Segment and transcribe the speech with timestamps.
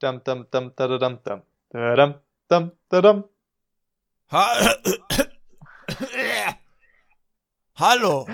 [0.00, 1.42] Dam, dam, dam, da, da, dam, dam.
[1.70, 2.14] Da, dam,
[2.48, 3.24] dam, da, dam.
[4.30, 4.76] Ha
[7.74, 8.28] Hallo.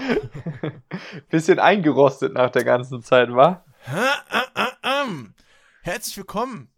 [1.30, 3.64] Bisschen eingerostet nach der ganzen Zeit, wa?
[5.80, 6.70] Herzlich willkommen.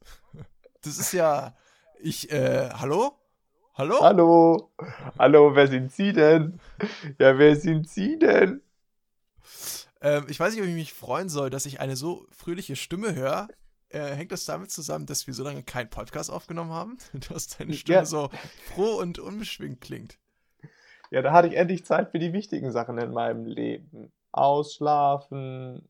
[0.82, 1.56] Das ist ja.
[2.00, 3.18] Ich, äh, hallo?
[3.74, 4.00] Hallo?
[4.00, 4.72] Hallo.
[5.18, 6.60] Hallo, wer sind Sie denn?
[7.18, 8.62] Ja, wer sind Sie denn?
[10.00, 13.16] Ähm, ich weiß nicht, ob ich mich freuen soll, dass ich eine so fröhliche Stimme
[13.16, 13.48] höre.
[13.96, 16.98] Äh, hängt das damit zusammen, dass wir so lange keinen Podcast aufgenommen haben?
[17.30, 18.04] Dass deine Stimme Ja.
[18.04, 18.28] so
[18.74, 20.18] froh und unbeschwingt klingt.
[21.10, 24.12] Ja, da hatte ich endlich Zeit für die wichtigen Sachen in meinem Leben.
[24.32, 25.88] Ausschlafen,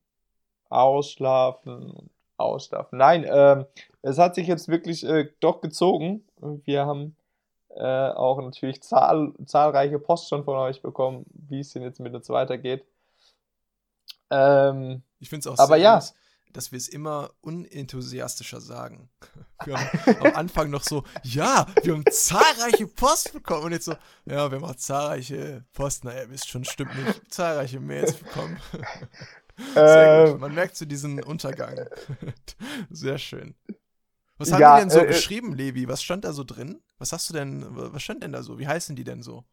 [0.68, 2.98] ausschlafen, ausschlafen.
[2.98, 3.66] Nein, ähm,
[4.02, 6.24] es hat sich jetzt wirklich äh, doch gezogen.
[6.64, 7.16] Wir haben
[7.70, 12.14] äh, auch natürlich zahl zahlreiche Post schon von euch bekommen, wie es denn jetzt mit
[12.14, 12.84] uns weitergeht.
[14.30, 15.98] Ähm, Ich finde es auch Aber sehr ja.
[15.98, 16.12] gut,
[16.56, 19.10] dass wir es immer unenthusiastischer sagen.
[19.64, 23.64] Wir haben am Anfang noch so, ja, wir haben zahlreiche Post bekommen.
[23.64, 23.92] Und jetzt so,
[24.26, 28.60] ja, wir haben auch zahlreiche Post, naja, ihr wisst schon, stimmt nicht, zahlreiche Mails bekommen.
[29.74, 30.34] Sehr gut.
[30.34, 31.86] ähm, Man merkt so diesen Untergang.
[32.90, 33.54] Sehr schön.
[34.36, 35.88] Was Ja, haben die denn so äh, äh, geschrieben, Levi?
[35.88, 36.82] Was stand da so drin?
[36.98, 38.58] Was hast du denn, was stand denn da so?
[38.58, 39.44] Wie heißen die denn so?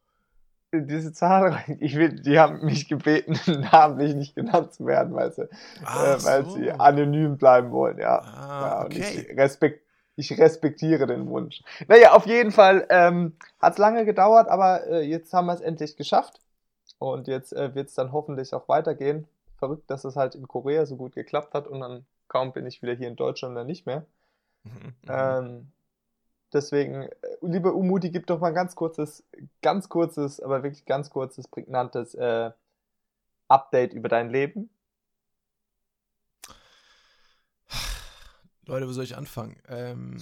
[0.82, 3.40] Diese zahlreichen, ich will, die haben mich gebeten,
[3.72, 6.52] namentlich nicht genannt zu werden, weil sie, äh, weil so.
[6.52, 8.20] sie anonym bleiben wollen, ja.
[8.20, 9.28] Ah, ja und okay.
[9.30, 9.84] ich, respekt,
[10.16, 11.62] ich respektiere den Wunsch.
[11.88, 15.62] Naja, auf jeden Fall ähm, hat es lange gedauert, aber äh, jetzt haben wir es
[15.62, 16.40] endlich geschafft.
[17.00, 19.28] Und jetzt äh, wird es dann hoffentlich auch weitergehen.
[19.58, 22.82] Verrückt, dass es halt in Korea so gut geklappt hat und dann kaum bin ich
[22.82, 24.06] wieder hier in Deutschland dann nicht mehr.
[24.64, 24.94] Mhm, mhm.
[25.10, 25.72] Ähm,
[26.54, 27.09] deswegen, äh,
[27.42, 29.23] liebe Umuti, gib doch mal ein ganz kurzes,
[29.62, 32.52] ganz kurzes, aber wirklich ganz kurzes, prägnantes äh,
[33.48, 34.70] Update über dein Leben.
[38.66, 39.62] Leute, wo soll ich anfangen?
[39.68, 40.22] Ähm,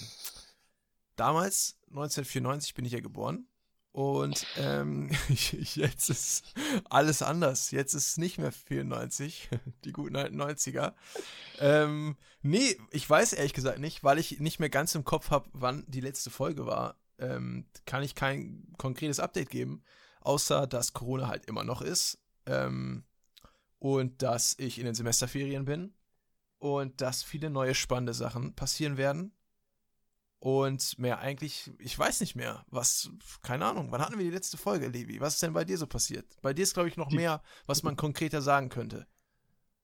[1.16, 3.48] damals, 1994, bin ich ja geboren.
[3.92, 6.54] Und ähm, jetzt ist
[6.90, 7.72] alles anders.
[7.72, 9.50] Jetzt ist es nicht mehr 94,
[9.84, 10.94] die guten alten 90er.
[11.60, 15.50] Ähm, nee, ich weiß ehrlich gesagt nicht, weil ich nicht mehr ganz im Kopf habe,
[15.54, 16.98] wann die letzte Folge war.
[17.20, 19.84] Ähm, kann ich kein konkretes Update geben,
[20.22, 22.18] außer dass Corona halt immer noch ist.
[22.46, 23.04] Ähm,
[23.78, 25.94] und dass ich in den Semesterferien bin
[26.60, 29.34] und dass viele neue spannende Sachen passieren werden.
[30.44, 33.12] Und mehr eigentlich, ich weiß nicht mehr, was,
[33.44, 35.22] keine Ahnung, wann hatten wir die letzte Folge, Levi?
[35.22, 36.26] Was ist denn bei dir so passiert?
[36.42, 39.06] Bei dir ist, glaube ich, noch Die- mehr, was man konkreter sagen könnte.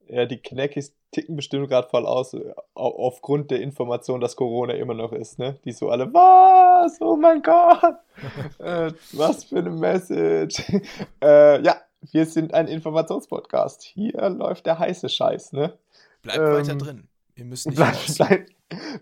[0.07, 4.73] Ja, die Knackis ticken bestimmt gerade voll aus, äh, au- aufgrund der Information, dass Corona
[4.73, 5.59] immer noch ist, ne?
[5.63, 7.00] Die so alle, was?
[7.01, 7.95] Oh mein Gott!
[8.59, 10.63] äh, was für eine Message!
[11.22, 11.81] äh, ja,
[12.12, 13.84] wir sind ein Informationspodcast.
[13.84, 15.78] Hier läuft der heiße Scheiß, ne?
[16.24, 17.07] Bleibt Ähm, weiter drin.
[17.35, 18.16] Ihr müsst nicht Bleib, raus.
[18.18, 18.47] bleib,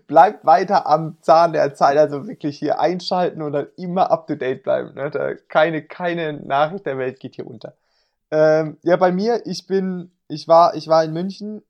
[0.06, 4.34] bleibt weiter am Zahn der Zeit, also wirklich hier einschalten und dann immer up to
[4.34, 4.94] date bleiben.
[4.94, 5.38] Ne?
[5.48, 7.74] Keine, keine Nachricht der Welt geht hier unter.
[8.30, 11.62] Ähm, ja, bei mir, ich bin, ich war, ich war in München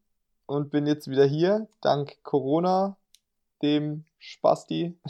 [0.47, 2.97] und bin jetzt wieder hier, dank Corona,
[3.63, 4.99] dem Spasti.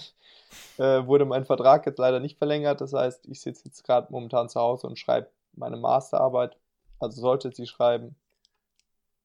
[0.79, 2.81] Äh, wurde mein Vertrag jetzt leider nicht verlängert.
[2.81, 6.57] Das heißt, ich sitze jetzt gerade momentan zu Hause und schreibe meine Masterarbeit.
[6.99, 8.15] Also sollte sie schreiben.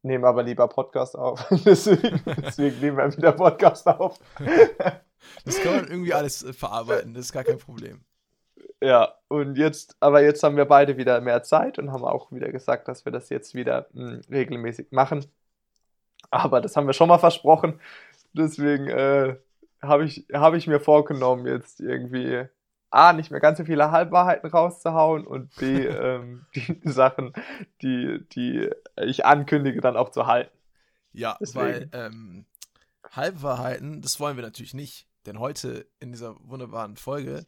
[0.04, 1.46] Nehme aber lieber Podcast auf.
[1.66, 4.20] deswegen, deswegen nehmen wir wieder Podcast auf.
[5.46, 8.04] Das kann man irgendwie alles äh, verarbeiten, das ist gar kein Problem.
[8.82, 12.52] ja, und jetzt, aber jetzt haben wir beide wieder mehr Zeit und haben auch wieder
[12.52, 15.26] gesagt, dass wir das jetzt wieder mh, regelmäßig machen.
[16.32, 17.80] Aber das haben wir schon mal versprochen.
[18.34, 19.36] Deswegen äh,
[19.82, 22.48] habe ich, hab ich mir vorgenommen, jetzt irgendwie
[22.92, 27.34] A, nicht mehr ganz so viele Halbwahrheiten rauszuhauen und B, ähm, die Sachen,
[27.82, 30.56] die, die ich ankündige, dann auch zu halten.
[31.14, 31.66] Ja, Deswegen.
[31.66, 32.46] weil ähm,
[33.10, 35.08] Halbwahrheiten, das wollen wir natürlich nicht.
[35.26, 37.46] Denn heute in dieser wunderbaren Folge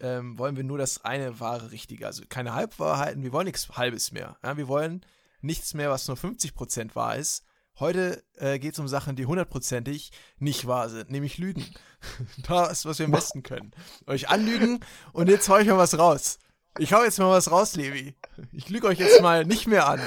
[0.00, 2.06] ähm, wollen wir nur das eine wahre Richtige.
[2.06, 4.36] Also keine Halbwahrheiten, wir wollen nichts Halbes mehr.
[4.42, 5.04] Ja, wir wollen
[5.40, 7.44] nichts mehr, was nur 50% wahr ist.
[7.80, 11.66] Heute äh, geht es um Sachen, die hundertprozentig nicht wahr sind, nämlich Lügen.
[12.48, 13.72] das, was wir am besten können.
[14.06, 14.80] Euch anlügen
[15.12, 16.38] und jetzt hau ich mal was raus.
[16.78, 18.14] Ich hau jetzt mal was raus, Levi.
[18.52, 20.00] Ich lüge euch jetzt mal nicht mehr an.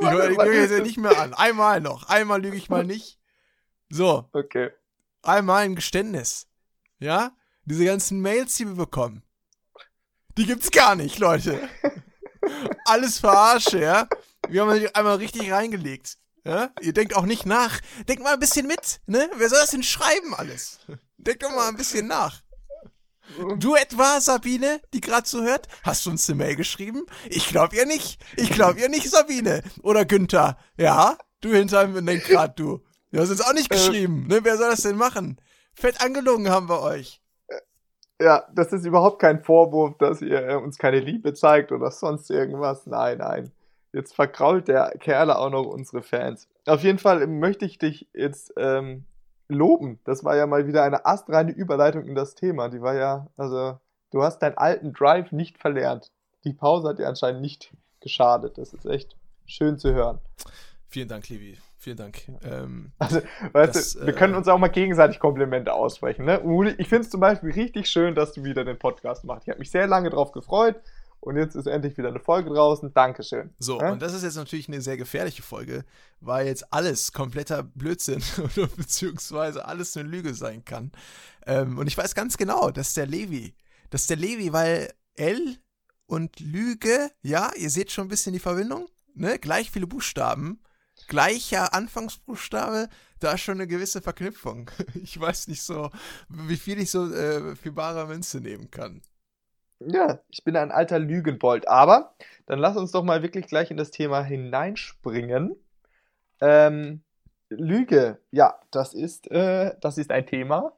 [0.00, 1.32] Ich lüge euch jetzt nicht mehr an.
[1.34, 2.08] Einmal noch.
[2.08, 3.18] Einmal lüge ich mal nicht.
[3.88, 4.70] So, Okay.
[5.22, 6.46] einmal ein Geständnis.
[6.98, 7.32] Ja?
[7.64, 9.22] Diese ganzen Mails, die wir bekommen,
[10.38, 11.68] die gibt's gar nicht, Leute.
[12.86, 14.08] Alles verarsche, ja?
[14.48, 16.18] Wir haben einmal richtig reingelegt.
[16.44, 16.70] Ja?
[16.80, 17.80] Ihr denkt auch nicht nach.
[18.08, 19.30] Denkt mal ein bisschen mit, ne?
[19.36, 20.80] Wer soll das denn schreiben alles?
[21.16, 22.42] Denkt doch mal ein bisschen nach.
[23.58, 25.68] Du etwa, Sabine, die gerade so hört?
[25.84, 27.06] Hast du uns eine Mail geschrieben?
[27.28, 28.22] Ich glaub ihr nicht.
[28.36, 29.62] Ich glaub ihr nicht, Sabine.
[29.82, 30.58] Oder Günther.
[30.76, 31.16] Ja?
[31.40, 32.82] Du hinter dem Lenkrad, du.
[33.10, 34.26] Du hast uns auch nicht äh, geschrieben.
[34.28, 34.40] Äh, ne?
[34.42, 35.40] Wer soll das denn machen?
[35.74, 37.22] Fett angelogen haben wir euch.
[38.20, 42.30] Ja, das ist überhaupt kein Vorwurf, dass ihr äh, uns keine Liebe zeigt oder sonst
[42.30, 42.86] irgendwas.
[42.86, 43.52] Nein, nein.
[43.92, 46.48] Jetzt verkrault der Kerle auch noch unsere Fans.
[46.66, 49.04] Auf jeden Fall möchte ich dich jetzt ähm,
[49.48, 50.00] loben.
[50.04, 52.68] Das war ja mal wieder eine astreine Überleitung in das Thema.
[52.68, 53.78] Die war ja, also,
[54.10, 56.10] du hast deinen alten Drive nicht verlernt.
[56.44, 58.58] Die Pause hat dir anscheinend nicht geschadet.
[58.58, 59.16] Das ist echt
[59.46, 60.18] schön zu hören.
[60.88, 61.58] Vielen Dank, Levi.
[61.78, 62.28] Vielen Dank.
[62.44, 63.20] Ähm, also,
[63.52, 66.24] weißt das, du, wir äh, können uns auch mal gegenseitig Komplimente aussprechen.
[66.24, 66.40] Ne?
[66.78, 69.46] Ich finde es zum Beispiel richtig schön, dass du wieder den Podcast machst.
[69.46, 70.76] Ich habe mich sehr lange drauf gefreut
[71.22, 72.92] und jetzt ist endlich wieder eine Folge draußen.
[72.92, 73.50] Dankeschön.
[73.58, 73.92] So, ja?
[73.92, 75.84] und das ist jetzt natürlich eine sehr gefährliche Folge,
[76.20, 80.90] weil jetzt alles kompletter Blödsinn oder beziehungsweise alles eine Lüge sein kann.
[81.46, 83.54] Ähm, und ich weiß ganz genau, dass der Levi,
[83.90, 85.58] dass der Levi, weil L
[86.06, 89.38] und Lüge, ja, ihr seht schon ein bisschen die Verbindung, ne?
[89.38, 90.60] Gleich viele Buchstaben
[91.08, 92.88] gleicher Anfangsbuchstabe,
[93.18, 94.70] da ist schon eine gewisse Verknüpfung.
[94.94, 95.90] Ich weiß nicht so,
[96.28, 99.02] wie viel ich so äh, für bare Münze nehmen kann.
[99.86, 101.68] Ja, ich bin ein alter Lügenbold.
[101.68, 102.14] Aber
[102.46, 105.56] dann lass uns doch mal wirklich gleich in das Thema hineinspringen.
[106.40, 107.02] Ähm,
[107.48, 110.72] Lüge, ja, das ist, äh, das ist ein Thema,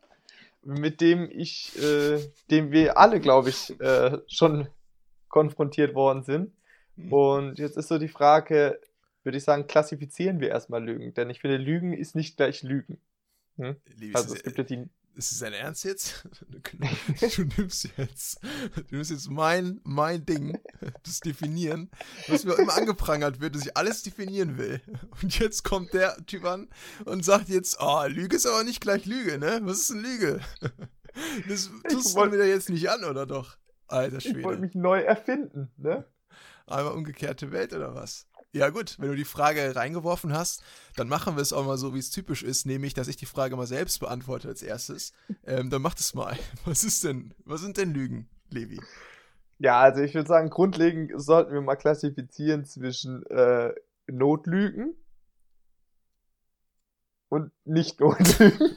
[0.62, 2.18] mit dem ich, äh,
[2.50, 4.68] dem wir alle, glaube ich, äh, schon
[5.28, 6.52] konfrontiert worden sind.
[6.96, 7.12] Mhm.
[7.12, 8.80] Und jetzt ist so die Frage,
[9.24, 11.14] würde ich sagen, klassifizieren wir erstmal Lügen.
[11.14, 13.00] Denn ich finde, Lügen ist nicht gleich Lügen.
[13.56, 13.76] Hm?
[14.12, 14.88] Also es gibt ja die.
[15.16, 16.26] Ist es dein Ernst jetzt?
[17.36, 20.58] Du nimmst jetzt, du nimmst jetzt mein, mein Ding,
[21.04, 21.90] das Definieren,
[22.28, 24.80] was mir immer angeprangert wird, dass ich alles definieren will.
[25.22, 26.68] Und jetzt kommt der Typ an
[27.04, 29.60] und sagt jetzt, oh, Lüge ist aber nicht gleich Lüge, ne?
[29.62, 30.40] Was ist denn Lüge?
[31.48, 33.56] Das tust du mir jetzt nicht an, oder doch?
[33.86, 34.40] Alter Schwede.
[34.40, 36.04] Ich wollte mich neu erfinden, ne?
[36.66, 38.26] Einmal umgekehrte Welt, oder was?
[38.54, 40.62] Ja, gut, wenn du die Frage reingeworfen hast,
[40.94, 43.26] dann machen wir es auch mal so, wie es typisch ist, nämlich, dass ich die
[43.26, 45.12] Frage mal selbst beantworte als erstes.
[45.44, 46.38] Ähm, dann mach das mal.
[46.64, 48.80] Was ist denn, was sind denn Lügen, Levi?
[49.58, 53.74] Ja, also ich würde sagen, grundlegend sollten wir mal klassifizieren zwischen äh,
[54.06, 54.94] Notlügen
[57.28, 58.76] und Nicht-Notlügen.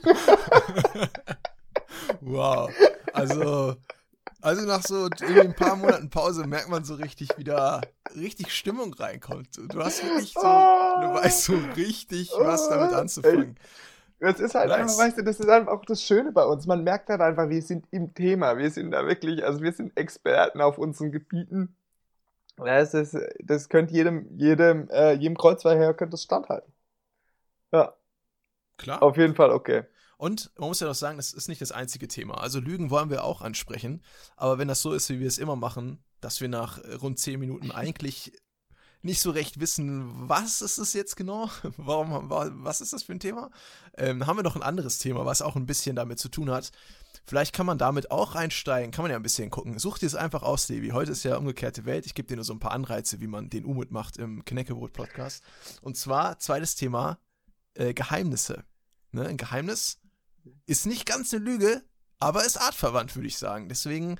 [2.20, 2.68] wow.
[3.12, 3.76] Also,
[4.40, 7.80] also nach so ein paar Monaten Pause merkt man so richtig wieder,
[8.14, 9.48] richtig Stimmung reinkommt.
[9.56, 13.56] Du hast wirklich so, du weißt so richtig, was damit anzufangen.
[14.20, 14.80] Es ist halt nice.
[14.80, 16.66] einfach, weißt du, das ist einfach auch das Schöne bei uns.
[16.66, 18.58] Man merkt halt einfach, wir sind im Thema.
[18.58, 21.76] Wir sind da wirklich, also wir sind Experten auf unseren Gebieten.
[22.56, 26.72] Das, ist, das könnte jedem, jedem, äh, jedem Kreuzverkehr könnte das standhalten.
[27.72, 27.94] Ja.
[28.76, 29.02] Klar.
[29.02, 29.84] Auf jeden Fall okay.
[30.18, 32.34] Und man muss ja auch sagen, das ist nicht das einzige Thema.
[32.38, 34.02] Also Lügen wollen wir auch ansprechen.
[34.36, 37.38] Aber wenn das so ist, wie wir es immer machen, dass wir nach rund zehn
[37.38, 38.32] Minuten eigentlich
[39.02, 41.48] nicht so recht wissen, was ist es jetzt genau?
[41.76, 43.50] Warum, was ist das für ein Thema?
[43.96, 46.72] Ähm, haben wir noch ein anderes Thema, was auch ein bisschen damit zu tun hat.
[47.24, 49.78] Vielleicht kann man damit auch einsteigen, kann man ja ein bisschen gucken.
[49.78, 50.88] Such dir es einfach aus, Levi.
[50.88, 52.06] Heute ist ja umgekehrte Welt.
[52.06, 55.44] Ich gebe dir nur so ein paar Anreize, wie man den Umut macht im Kneckebrot-Podcast.
[55.80, 57.18] Und zwar, zweites Thema,
[57.74, 58.64] äh, Geheimnisse.
[59.12, 59.26] Ne?
[59.26, 60.00] Ein Geheimnis
[60.66, 61.82] ist nicht ganz eine Lüge,
[62.18, 63.68] aber ist artverwandt, würde ich sagen.
[63.68, 64.18] Deswegen,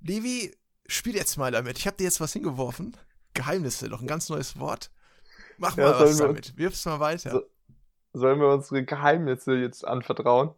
[0.00, 0.54] Levi,
[0.86, 1.78] spiel jetzt mal damit.
[1.78, 2.96] Ich habe dir jetzt was hingeworfen.
[3.34, 4.90] Geheimnisse, doch ein ganz neues Wort.
[5.58, 6.56] Mach ja, mal was damit.
[6.56, 7.30] Wirf's mal weiter.
[7.30, 7.42] So,
[8.12, 10.54] sollen wir unsere Geheimnisse jetzt anvertrauen?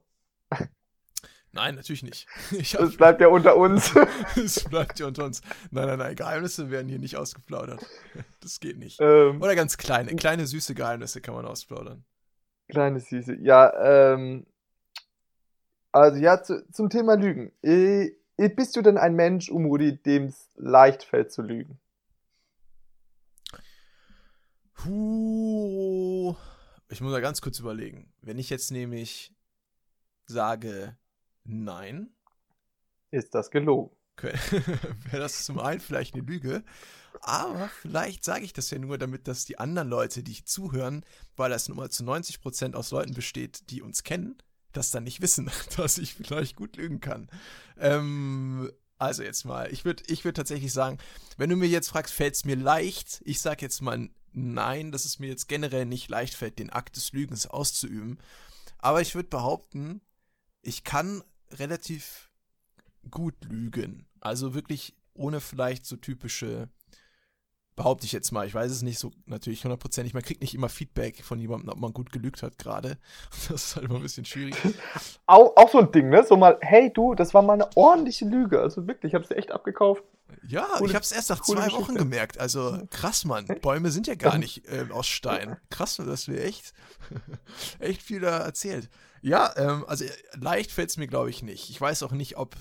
[1.55, 2.27] Nein, natürlich nicht.
[2.51, 3.95] Es bleibt ja unter uns.
[4.37, 5.41] Es bleibt ja unter uns.
[5.71, 7.85] Nein, nein, nein, Geheimnisse werden hier nicht ausgeplaudert.
[8.41, 9.01] Das geht nicht.
[9.01, 12.05] Ähm, Oder ganz kleine, kleine süße Geheimnisse kann man ausplaudern.
[12.69, 14.47] Kleine süße, ja, ähm,
[15.95, 17.53] also ja, zu, zum Thema Lügen.
[17.63, 21.79] Äh, bist du denn ein Mensch, Umudi, dem es leicht fällt zu lügen?
[24.75, 26.35] Puh.
[26.89, 28.13] Ich muss mal ganz kurz überlegen.
[28.23, 29.33] Wenn ich jetzt nämlich
[30.27, 30.97] sage
[31.45, 32.11] nein.
[33.13, 33.95] Ist das gelogen?
[34.17, 34.35] Okay.
[35.11, 36.65] Wäre das zum einen vielleicht eine Lüge.
[37.21, 41.05] Aber vielleicht sage ich das ja nur, damit dass die anderen Leute, die zuhören,
[41.37, 44.37] weil das nun mal zu 90% aus Leuten besteht, die uns kennen,
[44.77, 47.29] das dann nicht wissen, dass ich vielleicht gut lügen kann.
[47.79, 50.99] Ähm, also jetzt mal, ich würde ich würd tatsächlich sagen,
[51.37, 55.05] wenn du mir jetzt fragst, fällt es mir leicht, ich sage jetzt mal nein, dass
[55.05, 58.19] es mir jetzt generell nicht leicht fällt, den Akt des Lügens auszuüben.
[58.79, 60.01] Aber ich würde behaupten,
[60.63, 62.31] ich kann relativ
[63.11, 64.07] gut lügen.
[64.21, 66.69] Also wirklich ohne vielleicht so typische
[67.77, 68.47] Behaupte ich jetzt mal.
[68.47, 70.15] Ich weiß es nicht so natürlich hundertprozentig.
[70.15, 72.99] Man kriegt nicht immer Feedback von jemandem, ob man gut gelügt hat gerade.
[73.49, 74.55] Das ist halt immer ein bisschen schwierig.
[75.27, 76.25] auch, auch so ein Ding, ne?
[76.25, 78.61] So mal, hey du, das war mal eine ordentliche Lüge.
[78.61, 80.05] Also wirklich, ich habe sie echt abgekauft.
[80.47, 81.81] Ja, coole, ich habe es erst nach zwei Geschichte.
[81.81, 82.39] Wochen gemerkt.
[82.39, 83.47] Also krass, Mann.
[83.61, 85.57] Bäume sind ja gar nicht äh, aus Stein.
[85.71, 86.73] Krass, dass wir echt,
[87.79, 88.89] echt viel da erzählt.
[89.21, 90.05] Ja, ähm, also
[90.35, 91.71] leicht fällt es mir, glaube ich, nicht.
[91.71, 92.57] Ich weiß auch nicht, ob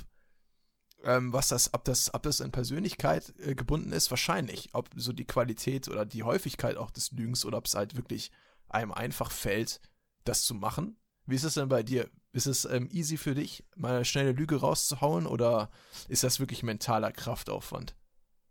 [1.04, 4.70] ähm, was das, ob das, ob das in Persönlichkeit äh, gebunden ist, wahrscheinlich.
[4.74, 8.32] Ob so die Qualität oder die Häufigkeit auch des Lügens oder ob es halt wirklich
[8.70, 9.82] einem einfach fällt,
[10.24, 10.98] das zu machen.
[11.26, 12.10] Wie ist es denn bei dir?
[12.32, 15.70] Ist es ähm, easy für dich, mal eine schnelle Lüge rauszuhauen oder
[16.10, 17.96] ist das wirklich mentaler Kraftaufwand?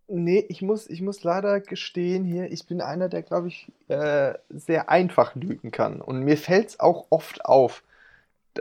[0.09, 4.35] Nee, ich muss, ich muss leider gestehen hier, ich bin einer, der, glaube ich, äh,
[4.51, 6.01] sehr einfach lügen kann.
[6.01, 7.83] Und mir fällt es auch oft auf.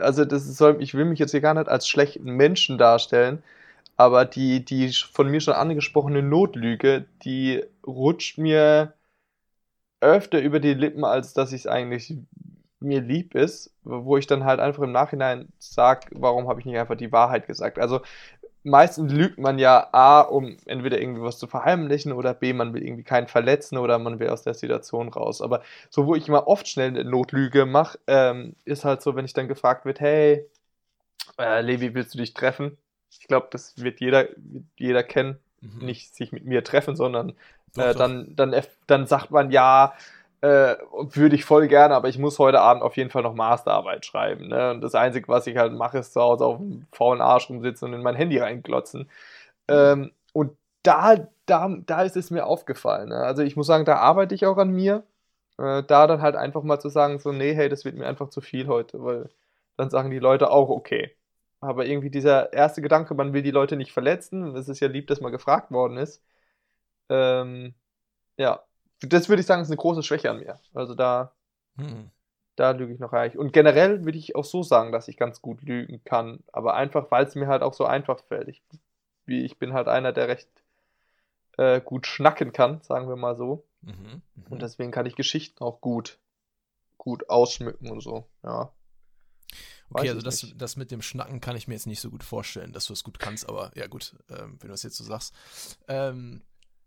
[0.00, 3.42] Also, das soll, ich will mich jetzt hier gar nicht als schlechten Menschen darstellen,
[3.96, 8.94] aber die, die von mir schon angesprochene Notlüge, die rutscht mir
[10.00, 12.14] öfter über die Lippen, als dass ich es eigentlich
[12.80, 16.78] mir lieb ist, wo ich dann halt einfach im Nachhinein sage, warum habe ich nicht
[16.78, 17.78] einfach die Wahrheit gesagt.
[17.78, 18.00] Also
[18.64, 22.82] meistens lügt man ja A, um entweder irgendwie was zu verheimlichen oder B, man will
[22.84, 25.40] irgendwie keinen verletzen oder man will aus der Situation raus.
[25.42, 29.24] Aber so, wo ich immer oft schnell eine Notlüge mache, ähm, ist halt so, wenn
[29.24, 30.48] ich dann gefragt wird, hey,
[31.38, 32.78] äh, Levi, willst du dich treffen?
[33.20, 34.26] Ich glaube, das wird jeder,
[34.76, 35.38] jeder kennen.
[35.60, 35.84] Mhm.
[35.84, 37.34] Nicht sich mit mir treffen, sondern
[37.74, 38.54] doch, äh, dann, dann,
[38.86, 39.94] dann sagt man ja,
[40.40, 44.04] äh, würde ich voll gerne, aber ich muss heute Abend auf jeden Fall noch Masterarbeit
[44.04, 44.48] schreiben.
[44.48, 44.72] Ne?
[44.72, 47.88] Und das Einzige, was ich halt mache, ist zu Hause auf dem faulen Arsch rumsitzen
[47.88, 49.02] und in mein Handy reinklotzen.
[49.02, 49.08] Mhm.
[49.68, 53.10] Ähm, und da, da, da ist es mir aufgefallen.
[53.10, 53.16] Ne?
[53.16, 55.04] Also ich muss sagen, da arbeite ich auch an mir.
[55.58, 58.28] Äh, da dann halt einfach mal zu sagen, so, nee, hey, das wird mir einfach
[58.30, 59.30] zu viel heute, weil
[59.76, 61.14] dann sagen die Leute auch, okay.
[61.62, 65.06] Aber irgendwie dieser erste Gedanke, man will die Leute nicht verletzen, es ist ja lieb,
[65.06, 66.20] dass mal gefragt worden ist.
[67.08, 67.74] Ähm,
[68.36, 68.64] ja,
[69.00, 70.58] das würde ich sagen, ist eine große Schwäche an mir.
[70.74, 71.32] Also da,
[71.76, 72.10] hm.
[72.56, 73.38] da lüge ich noch reich.
[73.38, 77.12] Und generell würde ich auch so sagen, dass ich ganz gut lügen kann, aber einfach,
[77.12, 78.48] weil es mir halt auch so einfach fällt.
[78.48, 78.60] Ich,
[79.24, 80.50] wie, ich bin halt einer, der recht
[81.58, 83.64] äh, gut schnacken kann, sagen wir mal so.
[83.82, 84.44] Mhm, mh.
[84.50, 86.18] Und deswegen kann ich Geschichten auch gut,
[86.98, 88.72] gut ausschmücken und so, ja.
[89.94, 92.72] Okay, also das, das mit dem Schnacken kann ich mir jetzt nicht so gut vorstellen,
[92.72, 95.34] dass du es gut kannst, aber ja gut, ähm, wenn du es jetzt so sagst.
[95.88, 96.42] Ähm,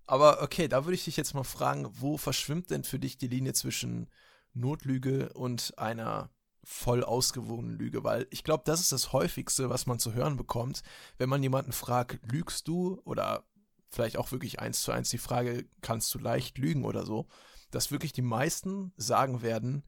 [0.08, 3.28] aber okay, da würde ich dich jetzt mal fragen, wo verschwimmt denn für dich die
[3.28, 4.10] Linie zwischen
[4.54, 6.30] Notlüge und einer
[6.64, 8.04] voll ausgewogenen Lüge?
[8.04, 10.84] Weil ich glaube, das ist das häufigste, was man zu hören bekommt,
[11.18, 13.02] wenn man jemanden fragt, lügst du?
[13.06, 13.46] Oder
[13.90, 17.28] vielleicht auch wirklich eins zu eins die Frage, kannst du leicht lügen oder so?
[17.72, 19.84] Dass wirklich die meisten sagen werden,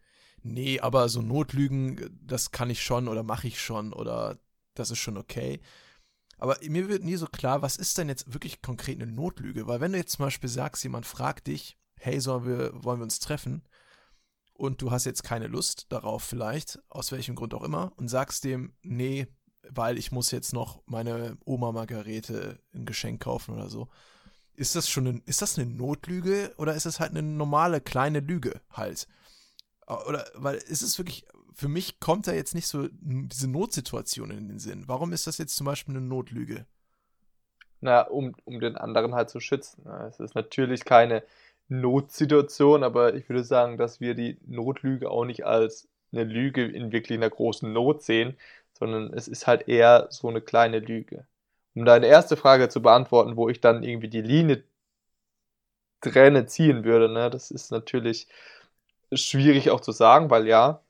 [0.48, 4.39] nee, aber so Notlügen, das kann ich schon oder mache ich schon oder
[4.74, 5.60] das ist schon okay.
[6.38, 9.68] Aber mir wird nie so klar, was ist denn jetzt wirklich konkret eine Notlüge?
[9.68, 13.04] Weil wenn du jetzt zum Beispiel sagst, jemand fragt dich, hey, sollen wir, wollen wir
[13.06, 13.63] uns treffen?
[14.54, 18.44] Und du hast jetzt keine Lust darauf vielleicht, aus welchem Grund auch immer, und sagst
[18.44, 19.27] dem, nee,
[19.70, 23.89] weil ich muss jetzt noch meine Oma Margarete ein Geschenk kaufen oder so.
[24.54, 28.20] Ist das schon ein, ist das eine Notlüge oder ist das halt eine normale kleine
[28.20, 29.08] Lüge halt?
[29.88, 34.50] Oder, weil ist es wirklich, für mich kommt da jetzt nicht so diese Notsituation in
[34.50, 34.84] den Sinn.
[34.88, 36.65] Warum ist das jetzt zum Beispiel eine Notlüge?
[37.79, 39.88] Na, um, um den anderen halt zu schützen.
[40.08, 41.24] Es ist natürlich keine
[41.70, 46.91] Notsituation, aber ich würde sagen, dass wir die Notlüge auch nicht als eine Lüge in
[46.91, 48.38] wirklich einer großen Not sehen,
[48.74, 51.25] sondern es ist halt eher so eine kleine Lüge.
[51.75, 54.63] Um deine erste Frage zu beantworten, wo ich dann irgendwie die Linie
[56.01, 58.27] Träne ziehen würde, ne, das ist natürlich
[59.14, 60.82] schwierig auch zu sagen, weil ja,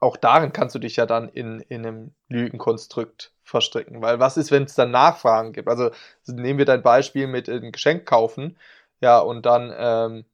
[0.00, 4.02] auch darin kannst du dich ja dann in, in einem Lügenkonstrukt verstricken.
[4.02, 5.68] Weil was ist, wenn es dann Nachfragen gibt?
[5.68, 5.90] Also
[6.26, 8.56] nehmen wir dein Beispiel mit ein Geschenk kaufen,
[9.00, 10.24] ja, und dann ähm,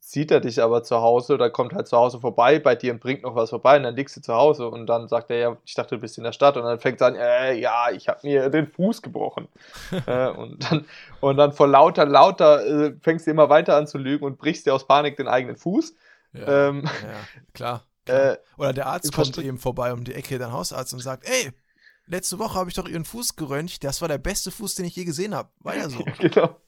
[0.00, 3.00] sieht er dich aber zu Hause oder kommt halt zu Hause vorbei bei dir und
[3.00, 5.56] bringt noch was vorbei und dann liegst du zu Hause und dann sagt er, ja,
[5.64, 8.08] ich dachte, du bist in der Stadt und dann fängt er an, äh, ja, ich
[8.08, 9.48] habe mir den Fuß gebrochen.
[10.06, 10.84] äh, und, dann,
[11.20, 14.66] und dann vor lauter, lauter äh, fängst du immer weiter an zu lügen und brichst
[14.66, 15.94] dir aus Panik den eigenen Fuß.
[16.34, 17.86] Ja, ähm, ja klar.
[18.06, 21.52] Äh, Oder der Arzt kommt eben vorbei um die Ecke, dein Hausarzt, und sagt, ey,
[22.06, 24.96] letzte Woche habe ich doch ihren Fuß geröntgt, das war der beste Fuß, den ich
[24.96, 25.48] je gesehen habe.
[25.60, 26.04] War ja so.
[26.18, 26.60] genau.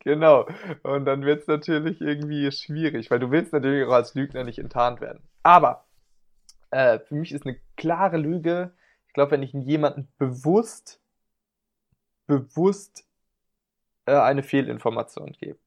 [0.00, 0.46] Genau.
[0.82, 4.58] Und dann wird es natürlich irgendwie schwierig, weil du willst natürlich auch als Lügner nicht
[4.58, 5.22] enttarnt werden.
[5.42, 5.86] Aber
[6.70, 8.72] äh, für mich ist eine klare Lüge,
[9.08, 11.00] ich glaube, wenn ich jemanden bewusst,
[12.26, 13.06] bewusst
[14.04, 15.58] äh, eine Fehlinformation gebe.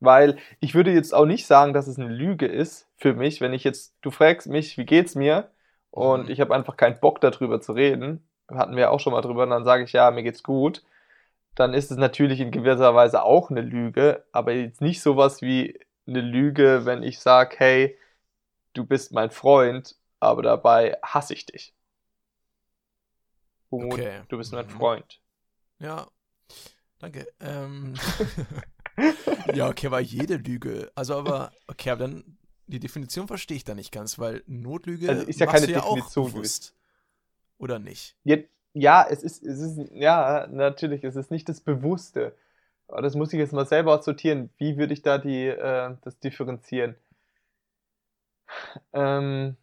[0.00, 3.54] Weil ich würde jetzt auch nicht sagen, dass es eine Lüge ist für mich, wenn
[3.54, 5.50] ich jetzt, du fragst mich, wie geht's mir?
[5.90, 6.30] Und mhm.
[6.30, 8.26] ich habe einfach keinen Bock darüber zu reden.
[8.48, 10.84] Hatten wir auch schon mal drüber, und dann sage ich, ja, mir geht's gut.
[11.54, 15.80] dann ist es natürlich in gewisser Weise auch eine Lüge, aber jetzt nicht sowas wie
[16.06, 17.98] eine Lüge, wenn ich sage, hey,
[18.74, 21.74] du bist mein Freund, aber dabei hasse ich dich.
[23.70, 24.20] Und okay.
[24.28, 24.70] du bist mein mhm.
[24.70, 25.20] Freund.
[25.78, 26.06] Ja,
[26.98, 27.26] danke.
[27.40, 27.94] Ähm,
[29.54, 30.90] ja, okay, war jede Lüge.
[30.94, 35.26] Also aber, okay, aber dann, die Definition verstehe ich da nicht ganz, weil Notlüge also
[35.26, 36.74] ist ja keine Definition ja bewusst.
[37.58, 38.16] Oder nicht?
[38.24, 38.36] Ja,
[38.74, 42.36] ja, es ist, es ist, ja, natürlich, es ist nicht das Bewusste.
[42.88, 44.50] Aber das muss ich jetzt mal selber sortieren.
[44.58, 46.94] Wie würde ich da die, äh, das differenzieren?
[48.92, 49.56] Ähm,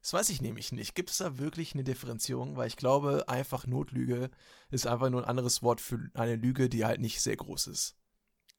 [0.00, 0.94] das weiß ich nämlich nicht.
[0.94, 2.56] Gibt es da wirklich eine Differenzierung?
[2.56, 4.30] Weil ich glaube, einfach Notlüge
[4.70, 7.96] ist einfach nur ein anderes Wort für eine Lüge, die halt nicht sehr groß ist.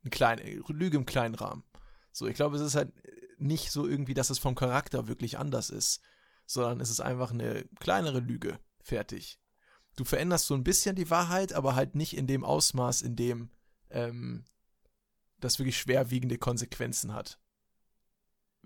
[0.07, 1.63] Eine kleine Lüge im kleinen Rahmen.
[2.11, 2.91] So, ich glaube, es ist halt
[3.37, 6.01] nicht so irgendwie, dass es vom Charakter wirklich anders ist,
[6.45, 8.59] sondern es ist einfach eine kleinere Lüge.
[8.81, 9.39] Fertig.
[9.95, 13.49] Du veränderst so ein bisschen die Wahrheit, aber halt nicht in dem Ausmaß, in dem
[13.89, 14.45] ähm,
[15.39, 17.39] das wirklich schwerwiegende Konsequenzen hat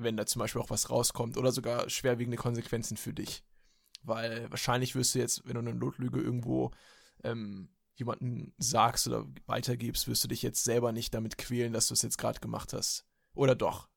[0.03, 3.43] wenn da zum Beispiel auch was rauskommt oder sogar schwerwiegende Konsequenzen für dich.
[4.03, 6.71] Weil wahrscheinlich wirst du jetzt, wenn du eine Notlüge irgendwo
[7.23, 7.69] ähm,
[8.01, 12.01] jemanden sagst oder weitergibst, wirst du dich jetzt selber nicht damit quälen, dass du es
[12.01, 13.05] jetzt gerade gemacht hast.
[13.35, 13.87] Oder doch?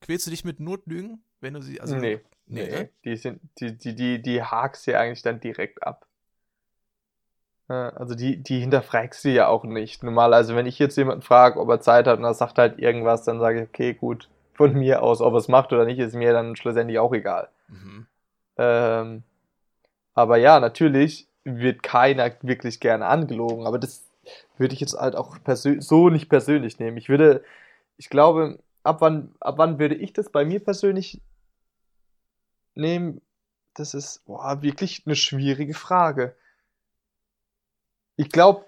[0.00, 1.80] Quälst du dich mit Notlügen, wenn du sie.
[1.80, 2.20] Also, nee.
[2.48, 2.70] Nee, nee.
[2.70, 2.90] Ne?
[3.04, 6.06] die sind, die, die, die, die hakst du eigentlich dann direkt ab.
[7.68, 10.04] Also die, die hinterfragst du ja auch nicht.
[10.04, 12.78] Normal, also wenn ich jetzt jemanden frage, ob er Zeit hat und er sagt halt
[12.78, 15.20] irgendwas, dann sage ich, okay, gut, von mir aus.
[15.20, 17.48] Ob er es macht oder nicht, ist mir dann schlussendlich auch egal.
[17.66, 18.06] Mhm.
[18.56, 19.22] Ähm,
[20.14, 24.04] aber ja, natürlich wird keiner wirklich gerne angelogen, aber das
[24.58, 25.38] würde ich jetzt halt auch
[25.78, 26.96] so nicht persönlich nehmen.
[26.96, 27.44] Ich würde,
[27.96, 31.22] ich glaube, ab wann, ab wann würde ich das bei mir persönlich
[32.74, 33.20] nehmen?
[33.74, 36.34] Das ist boah, wirklich eine schwierige Frage.
[38.16, 38.64] Ich glaube,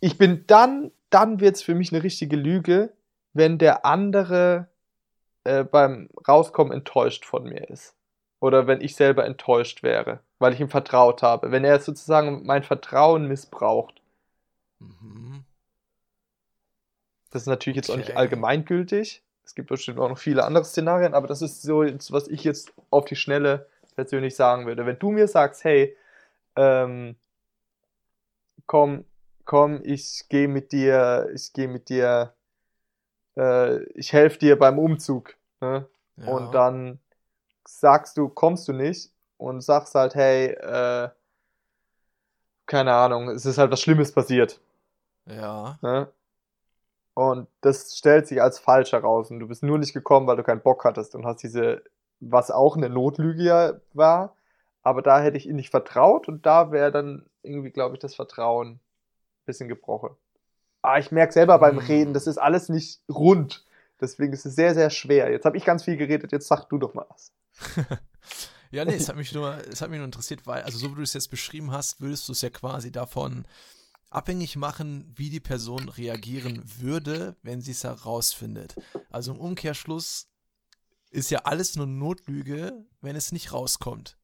[0.00, 2.92] ich bin dann, dann wird es für mich eine richtige Lüge,
[3.32, 4.68] wenn der andere
[5.44, 7.94] äh, beim Rauskommen enttäuscht von mir ist.
[8.40, 11.52] Oder wenn ich selber enttäuscht wäre, weil ich ihm vertraut habe.
[11.52, 14.00] Wenn er sozusagen mein Vertrauen missbraucht.
[14.78, 15.44] Mhm.
[17.30, 18.00] Das ist natürlich jetzt okay.
[18.00, 19.22] auch nicht allgemeingültig.
[19.44, 22.72] Es gibt bestimmt auch noch viele andere Szenarien, aber das ist so, was ich jetzt
[22.90, 24.86] auf die Schnelle persönlich sagen würde.
[24.86, 25.96] Wenn du mir sagst, hey,
[26.56, 27.16] ähm,
[28.66, 29.04] komm,
[29.44, 32.32] komm, ich gehe mit dir, ich gehe mit dir
[33.36, 35.36] äh, ich helfe dir beim Umzug.
[35.60, 35.86] Ne?
[36.16, 36.26] Ja.
[36.26, 36.98] Und dann
[37.78, 41.08] sagst du, kommst du nicht und sagst halt, hey, äh,
[42.66, 44.60] keine Ahnung, es ist halt was Schlimmes passiert.
[45.26, 45.78] Ja.
[45.82, 46.08] Ne?
[47.14, 50.42] Und das stellt sich als falsch heraus und du bist nur nicht gekommen, weil du
[50.42, 51.82] keinen Bock hattest und hast diese,
[52.20, 54.36] was auch eine Notlüge war,
[54.82, 58.14] aber da hätte ich ihm nicht vertraut und da wäre dann irgendwie, glaube ich, das
[58.14, 58.80] Vertrauen ein
[59.46, 60.10] bisschen gebrochen.
[60.82, 61.86] Ah, ich merke selber beim hm.
[61.86, 63.66] Reden, das ist alles nicht rund.
[64.00, 65.30] Deswegen ist es sehr, sehr schwer.
[65.30, 67.32] Jetzt habe ich ganz viel geredet, jetzt sag du doch mal was.
[68.70, 70.96] ja, nee, es hat mich nur, es hat mich nur interessiert, weil, also so wie
[70.96, 73.46] du es jetzt beschrieben hast, würdest du es ja quasi davon
[74.10, 78.74] abhängig machen, wie die Person reagieren würde, wenn sie es herausfindet.
[79.08, 80.28] Also im Umkehrschluss
[81.10, 84.18] ist ja alles nur Notlüge, wenn es nicht rauskommt.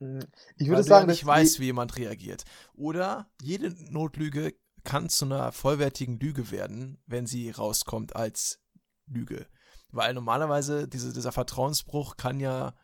[0.00, 0.20] Hm,
[0.56, 2.44] ich würde Weil sagen, du ja nicht weißt, wie jemand reagiert.
[2.74, 8.60] Oder jede Notlüge kann zu einer vollwertigen Lüge werden, wenn sie rauskommt als
[9.06, 9.46] Lüge.
[9.92, 12.74] Weil normalerweise diese, dieser Vertrauensbruch kann ja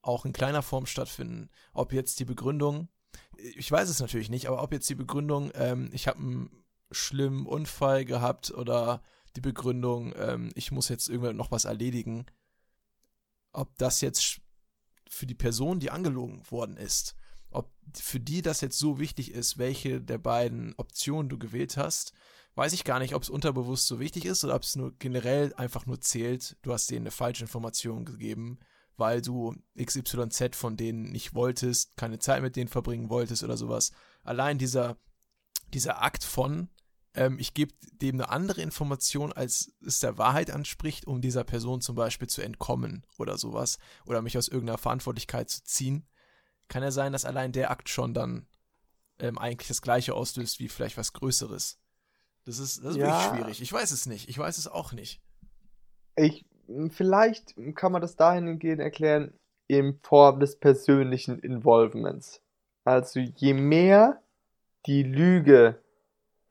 [0.00, 1.50] auch in kleiner Form stattfinden.
[1.72, 2.88] Ob jetzt die Begründung,
[3.36, 7.46] ich weiß es natürlich nicht, aber ob jetzt die Begründung, ähm, ich habe einen schlimmen
[7.46, 9.02] Unfall gehabt oder
[9.34, 12.26] die Begründung, ähm, ich muss jetzt irgendwann noch was erledigen,
[13.52, 14.40] ob das jetzt
[15.08, 17.16] für die Person, die angelogen worden ist,
[17.50, 22.12] ob für die das jetzt so wichtig ist, welche der beiden Optionen du gewählt hast,
[22.56, 25.54] weiß ich gar nicht, ob es unterbewusst so wichtig ist oder ob es nur generell
[25.54, 28.58] einfach nur zählt, du hast denen eine falsche Information gegeben,
[28.96, 33.92] weil du XYZ von denen nicht wolltest, keine Zeit mit denen verbringen wolltest oder sowas.
[34.24, 34.96] Allein dieser,
[35.74, 36.70] dieser Akt von,
[37.12, 41.82] ähm, ich gebe dem eine andere Information, als es der Wahrheit anspricht, um dieser Person
[41.82, 46.06] zum Beispiel zu entkommen oder sowas, oder mich aus irgendeiner Verantwortlichkeit zu ziehen,
[46.68, 48.46] kann ja sein, dass allein der Akt schon dann
[49.18, 51.78] ähm, eigentlich das gleiche auslöst wie vielleicht was Größeres.
[52.46, 53.06] Das ist, das ist ja.
[53.06, 53.62] wirklich schwierig.
[53.62, 54.28] Ich weiß es nicht.
[54.28, 55.20] Ich weiß es auch nicht.
[56.14, 56.46] Ich,
[56.90, 59.32] vielleicht kann man das dahingehend erklären,
[59.66, 62.40] in Form des persönlichen Involvements.
[62.84, 64.22] Also je mehr
[64.86, 65.80] die Lüge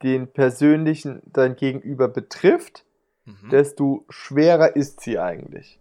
[0.04, 2.86] den persönlichen dein Gegenüber betrifft,
[3.24, 3.50] mhm.
[3.50, 5.80] desto schwerer ist sie eigentlich.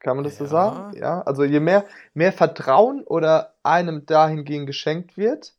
[0.00, 0.46] Kann man das ja.
[0.46, 0.96] so sagen?
[0.96, 1.22] Ja.
[1.22, 5.54] Also je mehr, mehr Vertrauen oder einem dahingehend geschenkt wird,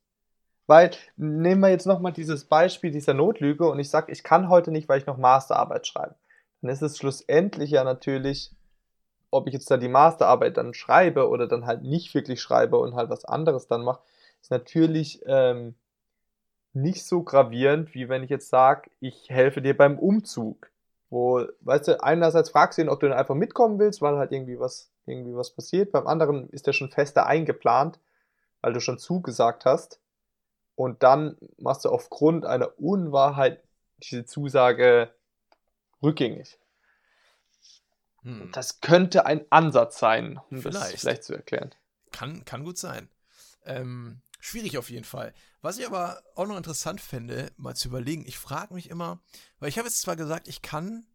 [0.71, 4.71] Weil, nehmen wir jetzt nochmal dieses Beispiel dieser Notlüge und ich sage, ich kann heute
[4.71, 6.15] nicht, weil ich noch Masterarbeit schreibe.
[6.62, 8.55] Dann ist es schlussendlich ja natürlich,
[9.31, 12.95] ob ich jetzt da die Masterarbeit dann schreibe oder dann halt nicht wirklich schreibe und
[12.95, 13.99] halt was anderes dann mache,
[14.41, 15.75] ist natürlich ähm,
[16.71, 20.71] nicht so gravierend, wie wenn ich jetzt sage, ich helfe dir beim Umzug.
[21.10, 24.31] Wo, weißt du, einerseits fragst du ihn, ob du dann einfach mitkommen willst, weil halt
[24.31, 25.91] irgendwie was, irgendwie was passiert.
[25.91, 27.99] Beim anderen ist der schon fester eingeplant,
[28.62, 30.00] weil du schon zugesagt hast.
[30.75, 33.63] Und dann machst du aufgrund einer Unwahrheit
[34.03, 35.13] diese Zusage
[36.01, 36.57] rückgängig.
[38.23, 38.51] Hm.
[38.51, 40.93] Das könnte ein Ansatz sein, um vielleicht.
[40.93, 41.71] das vielleicht zu erklären.
[42.12, 43.10] Kann, kann gut sein.
[43.65, 45.34] Ähm, schwierig auf jeden Fall.
[45.62, 49.19] Was ich aber auch noch interessant fände, mal zu überlegen, ich frage mich immer,
[49.60, 51.05] weil ich habe jetzt zwar gesagt, ich kann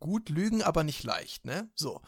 [0.00, 1.68] gut lügen, aber nicht leicht, ne?
[1.74, 2.00] So.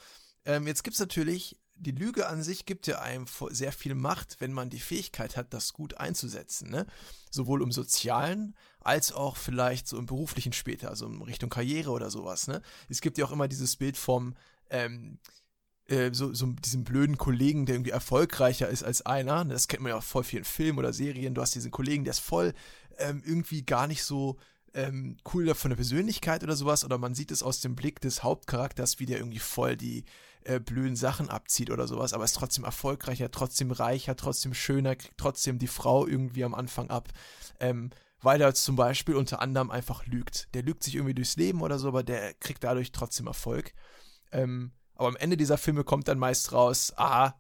[0.45, 4.37] Ähm, jetzt gibt es natürlich, die Lüge an sich gibt ja einem sehr viel Macht,
[4.41, 6.87] wenn man die Fähigkeit hat, das gut einzusetzen, ne?
[7.31, 12.11] Sowohl im sozialen als auch vielleicht so im beruflichen später, also in Richtung Karriere oder
[12.11, 12.63] sowas, ne?
[12.89, 14.35] Es gibt ja auch immer dieses Bild vom,
[14.69, 15.19] ähm,
[15.87, 19.45] äh, so, so diesem blöden Kollegen, der irgendwie erfolgreicher ist als einer.
[19.45, 21.35] Das kennt man ja auch voll vielen Filmen oder Serien.
[21.35, 22.55] Du hast diesen Kollegen, der ist voll
[22.99, 24.39] ähm, irgendwie gar nicht so
[24.73, 26.85] ähm, cool von der Persönlichkeit oder sowas.
[26.85, 30.05] Oder man sieht es aus dem Blick des Hauptcharakters, wie der irgendwie voll die
[30.45, 32.13] äh, blöden Sachen abzieht oder sowas.
[32.13, 36.91] Aber ist trotzdem erfolgreicher, trotzdem reicher, trotzdem schöner, kriegt trotzdem die Frau irgendwie am Anfang
[36.91, 37.09] ab.
[37.61, 37.91] Ähm,
[38.23, 40.49] weil er zum Beispiel unter anderem einfach lügt.
[40.55, 43.73] Der lügt sich irgendwie durchs Leben oder so, aber der kriegt dadurch trotzdem Erfolg.
[44.31, 47.33] Ähm, aber am Ende dieser Filme kommt dann meist raus, ah,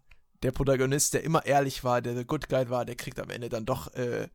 [0.42, 3.50] der Protagonist, der immer ehrlich war, der der Good Guy war, der kriegt am Ende
[3.50, 4.28] dann doch äh,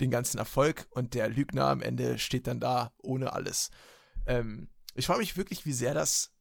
[0.00, 3.70] den ganzen Erfolg und der Lügner am Ende steht dann da ohne alles.
[4.26, 6.32] Ähm, ich frage mich wirklich, wie sehr das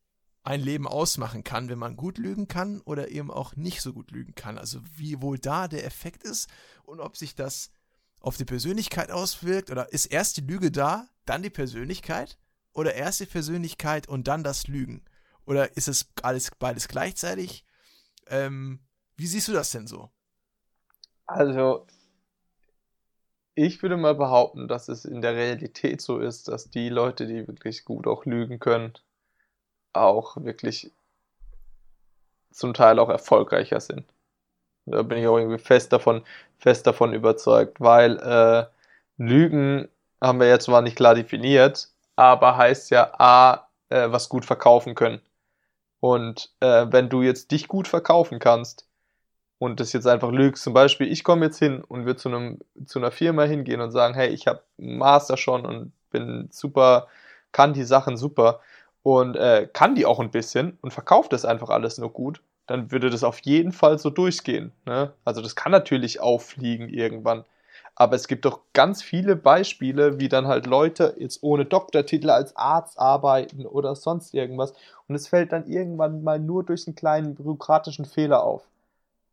[0.48, 4.12] ein Leben ausmachen kann, wenn man gut lügen kann oder eben auch nicht so gut
[4.12, 4.58] lügen kann.
[4.58, 6.50] Also wie wohl da der Effekt ist
[6.84, 7.70] und ob sich das
[8.22, 12.38] auf die Persönlichkeit auswirkt oder ist erst die Lüge da, dann die Persönlichkeit
[12.72, 15.04] oder erst die Persönlichkeit und dann das Lügen.
[15.46, 17.66] Oder ist es alles beides gleichzeitig?
[18.28, 18.80] Ähm,
[19.18, 20.10] wie siehst du das denn so?
[21.26, 21.88] Also,
[23.54, 27.48] ich würde mal behaupten, dass es in der Realität so ist, dass die Leute, die
[27.48, 28.94] wirklich gut auch lügen können,
[30.02, 30.92] auch wirklich
[32.52, 34.06] zum Teil auch erfolgreicher sind.
[34.86, 36.24] Da bin ich auch irgendwie fest davon,
[36.58, 38.66] fest davon überzeugt, weil äh,
[39.18, 39.90] Lügen
[40.22, 44.96] haben wir jetzt zwar nicht klar definiert, aber heißt ja A, äh, was gut verkaufen
[44.96, 45.22] können.
[46.00, 48.88] Und äh, wenn du jetzt dich gut verkaufen kannst
[49.60, 53.00] und das jetzt einfach lügst, zum Beispiel, ich komme jetzt hin und würde zu, zu
[53.00, 57.08] einer Firma hingehen und sagen, hey, ich habe Master schon und bin super,
[57.52, 58.62] kann die Sachen super
[59.08, 62.92] und äh, kann die auch ein bisschen und verkauft das einfach alles nur gut, dann
[62.92, 64.74] würde das auf jeden Fall so durchgehen.
[64.86, 65.14] Ne?
[65.24, 67.46] Also das kann natürlich auffliegen irgendwann.
[67.96, 72.58] Aber es gibt doch ganz viele Beispiele, wie dann halt Leute jetzt ohne Doktortitel als
[72.58, 74.74] Arzt arbeiten oder sonst irgendwas.
[75.08, 78.64] Und es fällt dann irgendwann mal nur durch einen kleinen bürokratischen Fehler auf.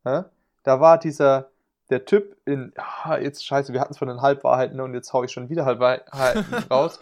[0.05, 0.29] Ja?
[0.63, 1.49] Da war dieser,
[1.89, 5.25] der Typ in, ah, jetzt scheiße, wir hatten es von den Halbwahrheiten und jetzt hau
[5.25, 7.01] ich schon wieder Halbwahrheiten raus.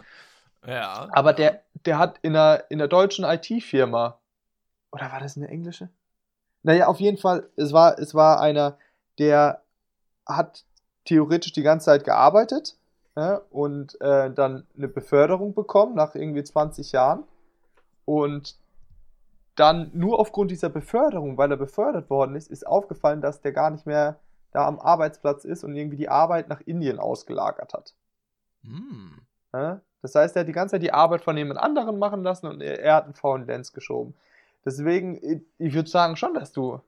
[0.66, 1.10] Ja.
[1.12, 4.20] Aber der, der hat in einer, in einer deutschen IT-Firma,
[4.92, 5.90] oder war das eine englische?
[6.62, 8.78] Naja, auf jeden Fall, es war, es war einer,
[9.20, 9.64] der
[10.26, 10.64] hat
[11.06, 12.78] theoretisch die ganze Zeit gearbeitet
[13.16, 17.26] ja, und äh, dann eine Beförderung bekommen nach irgendwie 20 Jahren.
[18.06, 18.58] Und
[19.56, 23.70] dann nur aufgrund dieser Beförderung, weil er befördert worden ist, ist aufgefallen, dass der gar
[23.70, 24.20] nicht mehr
[24.52, 27.94] da am Arbeitsplatz ist und irgendwie die Arbeit nach Indien ausgelagert hat.
[28.62, 29.20] Mm.
[29.54, 32.48] Ja, das heißt, er hat die ganze Zeit die Arbeit von jemand anderen machen lassen
[32.48, 34.14] und er, hat einen faulen Lenz geschoben.
[34.66, 36.82] Deswegen, ich, würde sagen schon, dass du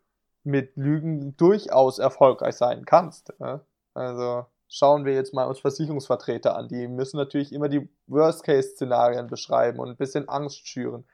[0.43, 3.33] mit Lügen durchaus erfolgreich sein kannst.
[3.39, 3.61] Ja?
[3.93, 6.67] Also schauen wir jetzt mal uns Versicherungsvertreter an.
[6.67, 11.05] Die müssen natürlich immer die Worst-Case-Szenarien beschreiben und ein bisschen Angst schüren.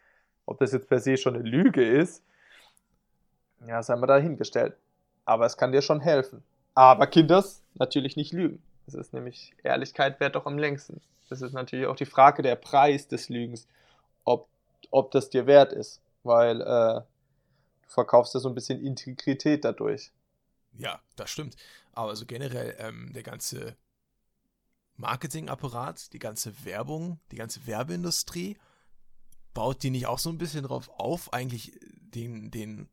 [0.46, 2.24] Ob das jetzt per se schon eine Lüge ist,
[3.68, 4.76] ja, sei mal dahingestellt.
[5.26, 6.44] Aber es kann dir schon helfen.
[6.74, 8.62] Aber Kinders natürlich nicht lügen.
[8.86, 11.02] Das ist nämlich, Ehrlichkeit wert doch am längsten.
[11.30, 13.68] Das ist natürlich auch die Frage der Preis des Lügens,
[14.26, 14.50] ob,
[14.90, 16.02] ob das dir wert ist.
[16.24, 17.02] Weil äh,
[17.84, 20.12] du verkaufst ja so ein bisschen Integrität dadurch.
[20.78, 21.56] Ja, das stimmt.
[21.94, 23.76] Aber so generell ähm, der ganze
[24.98, 28.58] Marketingapparat, die ganze Werbung, die ganze Werbeindustrie,
[29.54, 32.90] baut die nicht auch so ein bisschen drauf auf, eigentlich den, den,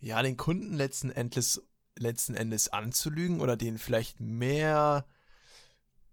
[0.00, 1.62] ja, den Kunden letzten Endes,
[1.98, 5.06] letzten Endes anzulügen oder den vielleicht mehr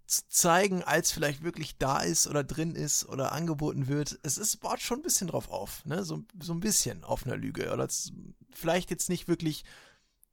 [0.07, 4.19] zu zeigen, als vielleicht wirklich da ist oder drin ist oder angeboten wird.
[4.23, 6.03] Es ist, baut schon ein bisschen drauf auf, ne?
[6.03, 7.71] So, so ein bisschen auf einer Lüge.
[7.71, 7.87] Oder
[8.51, 9.65] vielleicht jetzt nicht wirklich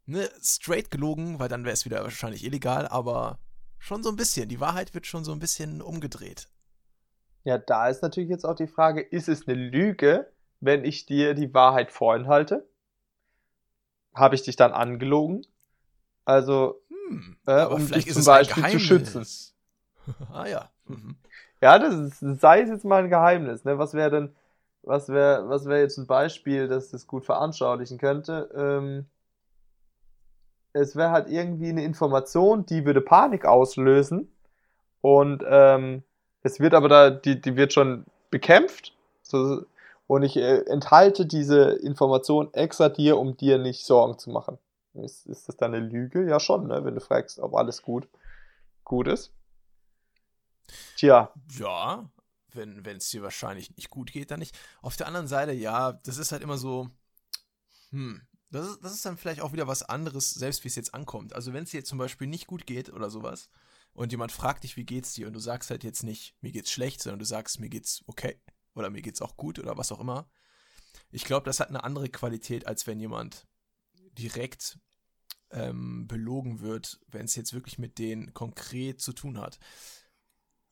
[0.07, 3.39] ne, straight gelogen, weil dann wäre es wieder wahrscheinlich illegal, aber
[3.79, 4.49] schon so ein bisschen.
[4.49, 6.49] Die Wahrheit wird schon so ein bisschen umgedreht.
[7.45, 11.35] Ja, da ist natürlich jetzt auch die Frage, ist es eine Lüge, wenn ich dir
[11.35, 12.69] die Wahrheit vorenthalte?
[14.15, 15.45] Habe ich dich dann angelogen?
[16.25, 19.27] Also, Hm, äh, um vielleicht dich ist zum Beispiel zu schützen.
[20.33, 20.71] Ah ja.
[20.87, 21.17] Mhm.
[21.61, 23.79] Ja, das ist, sei es jetzt mal ein Geheimnis, ne?
[23.79, 24.37] Was wäre denn,
[24.83, 28.51] was wäre, was wäre jetzt ein Beispiel, das das gut veranschaulichen könnte?
[28.55, 29.07] Ähm,
[30.73, 34.29] es wäre halt irgendwie eine Information, die würde Panik auslösen
[35.03, 36.03] und ähm,
[36.43, 39.63] es wird aber da, die, die wird schon bekämpft so,
[40.09, 44.59] und ich äh, enthalte diese Information extra dir, um dir nicht Sorgen zu machen.
[44.95, 46.29] Ist, ist das dann eine Lüge?
[46.29, 46.85] Ja schon, ne?
[46.85, 48.09] Wenn du fragst, ob alles gut,
[48.85, 49.33] gut ist.
[50.97, 52.11] Tja, Ja,
[52.55, 54.59] wenn es dir wahrscheinlich nicht gut geht, dann nicht.
[54.83, 56.91] Auf der anderen Seite, ja, das ist halt immer so,
[57.91, 60.95] hm, das ist, das ist dann vielleicht auch wieder was anderes, selbst wie es jetzt
[60.95, 61.35] ankommt.
[61.35, 63.49] Also wenn es dir jetzt zum Beispiel nicht gut geht oder sowas
[63.95, 66.71] und jemand fragt dich, wie geht's dir und du sagst halt jetzt nicht, mir geht's
[66.71, 68.41] schlecht, sondern du sagst, mir geht's okay
[68.75, 70.29] oder mir geht's auch gut oder was auch immer.
[71.11, 73.47] Ich glaube, das hat eine andere Qualität, als wenn jemand
[74.19, 74.79] direkt
[75.51, 79.59] ähm, belogen wird, wenn es jetzt wirklich mit denen konkret zu tun hat.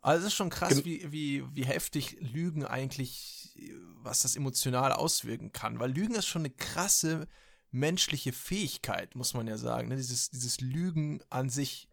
[0.01, 3.55] Also es ist schon krass, wie, wie, wie heftig Lügen eigentlich,
[3.97, 5.79] was das emotional auswirken kann.
[5.79, 7.29] Weil Lügen ist schon eine krasse
[7.71, 9.89] menschliche Fähigkeit, muss man ja sagen.
[9.89, 9.97] Ne?
[9.97, 11.89] Dieses, dieses Lügen an sich.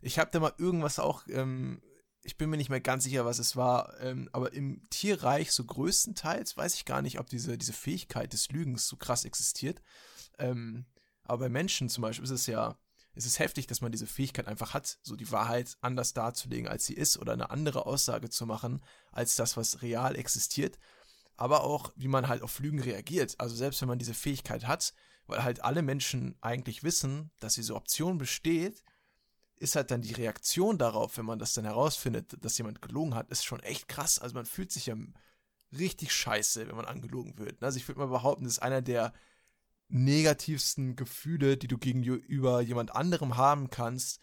[0.00, 1.80] Ich habe da mal irgendwas auch, ähm,
[2.22, 5.64] ich bin mir nicht mehr ganz sicher, was es war, ähm, aber im Tierreich so
[5.64, 9.80] größtenteils weiß ich gar nicht, ob diese, diese Fähigkeit des Lügens so krass existiert.
[10.38, 10.86] Ähm,
[11.22, 12.76] aber bei Menschen zum Beispiel ist es ja,
[13.14, 16.86] es ist heftig, dass man diese Fähigkeit einfach hat, so die Wahrheit anders darzulegen, als
[16.86, 20.78] sie ist, oder eine andere Aussage zu machen, als das, was real existiert.
[21.36, 23.34] Aber auch, wie man halt auf Lügen reagiert.
[23.38, 24.94] Also selbst wenn man diese Fähigkeit hat,
[25.26, 28.82] weil halt alle Menschen eigentlich wissen, dass diese Option besteht,
[29.56, 33.30] ist halt dann die Reaktion darauf, wenn man das dann herausfindet, dass jemand gelogen hat,
[33.30, 34.18] ist schon echt krass.
[34.18, 34.96] Also man fühlt sich ja
[35.72, 37.62] richtig scheiße, wenn man angelogen wird.
[37.62, 39.12] Also ich würde mal behaupten, das ist einer der
[39.94, 44.20] negativsten Gefühle, die du gegenüber jemand anderem haben kannst.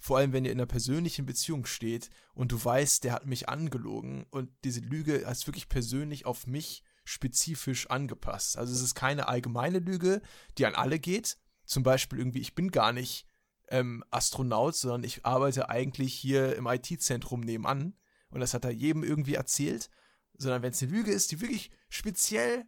[0.00, 3.48] Vor allem, wenn ihr in einer persönlichen Beziehung steht und du weißt, der hat mich
[3.48, 8.56] angelogen und diese Lüge ist wirklich persönlich auf mich spezifisch angepasst.
[8.56, 10.22] Also es ist keine allgemeine Lüge,
[10.56, 11.36] die an alle geht.
[11.66, 13.26] Zum Beispiel irgendwie, ich bin gar nicht
[13.68, 17.98] ähm, Astronaut, sondern ich arbeite eigentlich hier im IT-Zentrum nebenan
[18.30, 19.90] und das hat er jedem irgendwie erzählt.
[20.38, 22.64] Sondern wenn es eine Lüge ist, die wirklich speziell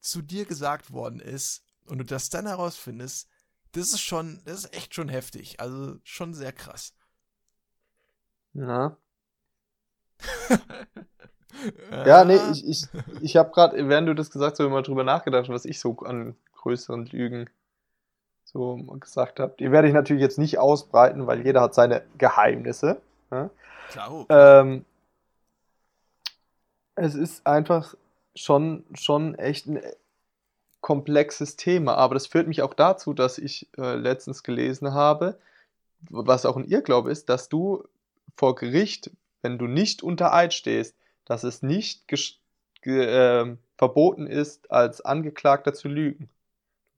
[0.00, 3.28] zu dir gesagt worden ist und du das dann herausfindest,
[3.72, 5.60] das ist schon, das ist echt schon heftig.
[5.60, 6.94] Also schon sehr krass.
[8.54, 8.96] na.
[11.90, 12.86] Ja, nee, ich, ich,
[13.20, 16.34] ich habe gerade, während du das gesagt hast, mal drüber nachgedacht, was ich so an
[16.54, 17.48] größeren Lügen
[18.44, 19.54] so gesagt habe.
[19.58, 23.00] Die werde ich natürlich jetzt nicht ausbreiten, weil jeder hat seine Geheimnisse.
[23.30, 23.50] Ja?
[23.90, 24.84] Klar, oh, Ähm,
[26.94, 27.94] es ist einfach
[28.34, 29.80] schon, schon echt ein
[30.82, 35.38] komplexes Thema, aber das führt mich auch dazu, dass ich äh, letztens gelesen habe,
[36.10, 37.84] was auch ein Irrglaube ist, dass du
[38.36, 42.04] vor Gericht, wenn du nicht unter Eid stehst, dass es nicht
[42.84, 46.28] ähm, verboten ist, als Angeklagter zu lügen.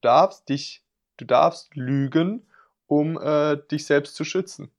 [0.00, 0.82] Du darfst dich,
[1.18, 2.46] du darfst lügen,
[2.86, 4.70] um äh, dich selbst zu schützen.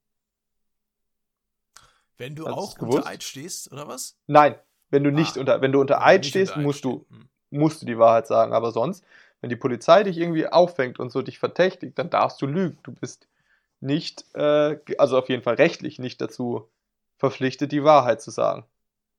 [2.18, 4.18] Wenn du Hast auch unter Eid stehst, oder was?
[4.26, 4.56] Nein,
[4.90, 5.42] wenn du nicht Ah.
[5.42, 7.06] unter, wenn du unter Eid nicht stehst, unter Eid musst du.
[7.10, 7.30] Hm.
[7.50, 8.54] Musst du die Wahrheit sagen.
[8.54, 9.06] Aber sonst,
[9.42, 12.78] wenn die Polizei dich irgendwie auffängt und so dich verdächtigt, dann darfst du lügen.
[12.84, 13.28] Du bist
[13.80, 16.68] nicht, äh, also auf jeden Fall rechtlich nicht dazu
[17.18, 18.66] verpflichtet, die Wahrheit zu sagen.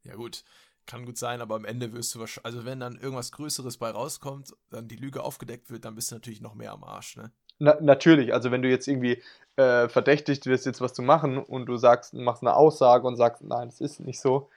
[0.05, 0.45] Ja, gut.
[0.87, 3.91] Kann gut sein, aber am Ende wirst du wahrscheinlich, also wenn dann irgendwas Größeres bei
[3.91, 7.33] rauskommt, dann die Lüge aufgedeckt wird, dann bist du natürlich noch mehr am Arsch, ne?
[7.59, 9.21] Na, natürlich, also wenn du jetzt irgendwie
[9.57, 13.43] äh, verdächtigt wirst, jetzt was zu machen und du sagst, machst eine Aussage und sagst,
[13.43, 14.49] nein, es ist nicht so,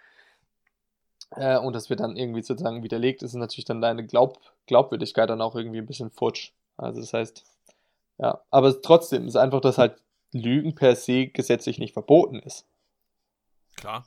[1.31, 5.41] äh, und das wird dann irgendwie sozusagen widerlegt, ist natürlich dann deine Glaub Glaubwürdigkeit dann
[5.41, 6.51] auch irgendwie ein bisschen futsch.
[6.77, 7.43] Also das heißt,
[8.17, 12.65] ja, aber trotzdem ist einfach, dass halt Lügen per se gesetzlich nicht verboten ist.
[13.75, 14.05] Klar.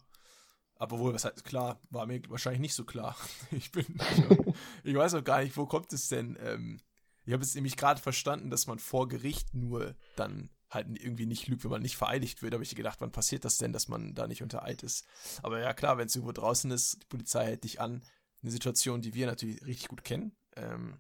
[0.76, 3.16] Aber wohl, was heißt klar, war mir wahrscheinlich nicht so klar.
[3.50, 3.86] Ich bin,
[4.84, 6.36] ich weiß auch gar nicht, wo kommt es denn?
[6.42, 6.80] Ähm,
[7.24, 11.46] ich habe jetzt nämlich gerade verstanden, dass man vor Gericht nur dann halt irgendwie nicht
[11.48, 12.54] lügt, wenn man nicht vereidigt wird.
[12.54, 15.06] habe ich gedacht, wann passiert das denn, dass man da nicht unter Eid ist?
[15.42, 18.02] Aber ja, klar, wenn es irgendwo draußen ist, die Polizei hält dich an.
[18.42, 20.34] Eine Situation, die wir natürlich richtig gut kennen.
[20.56, 20.98] Ähm,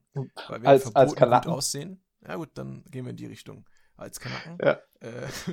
[0.48, 2.02] weil wir Als- als gut aussehen.
[2.26, 3.64] Ja gut, dann gehen wir in die Richtung.
[3.96, 4.58] Als Kanaken.
[4.62, 4.80] Ja.
[5.00, 5.26] Äh,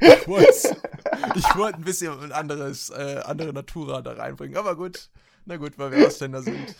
[0.00, 0.76] ich wollte
[1.34, 4.56] ich wollte ein bisschen ein anderes, äh, andere Natura da reinbringen.
[4.56, 5.10] Aber gut,
[5.44, 6.74] na gut, weil wir Ausländer sind.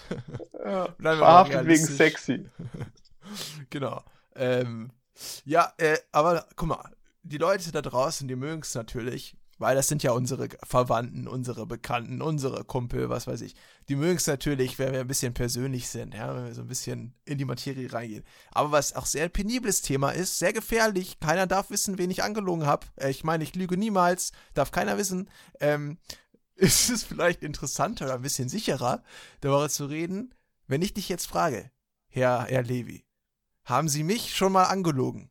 [0.64, 2.48] Ja, verhaftet wegen sexy.
[3.70, 4.02] genau.
[4.34, 4.90] Ähm,
[5.44, 6.90] ja, äh, aber guck mal,
[7.22, 11.66] die Leute da draußen, die mögen es natürlich, weil das sind ja unsere Verwandten, unsere
[11.66, 13.54] Bekannten, unsere Kumpel, was weiß ich.
[13.88, 16.68] Die mögen es natürlich, wenn wir ein bisschen persönlich sind, ja, wenn wir so ein
[16.68, 18.24] bisschen in die Materie reingehen.
[18.50, 22.22] Aber was auch sehr ein penibles Thema ist, sehr gefährlich, keiner darf wissen, wen ich
[22.22, 22.86] angelogen habe.
[22.96, 25.30] Äh, ich meine, ich lüge niemals, darf keiner wissen.
[25.60, 25.98] Ähm,
[26.56, 29.02] ist es vielleicht interessanter oder ein bisschen sicherer,
[29.40, 30.34] darüber zu reden,
[30.66, 31.70] wenn ich dich jetzt frage,
[32.08, 33.04] Herr, Herr Levi,
[33.64, 35.30] haben Sie mich schon mal angelogen?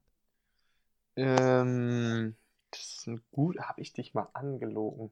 [1.15, 2.35] Ähm,
[2.71, 3.59] das ist ein gut.
[3.59, 5.11] Habe ich dich mal angelogen?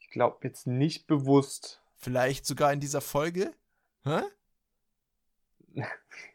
[0.00, 1.80] Ich glaube jetzt nicht bewusst.
[1.96, 3.52] Vielleicht sogar in dieser Folge?
[4.02, 4.20] Hä?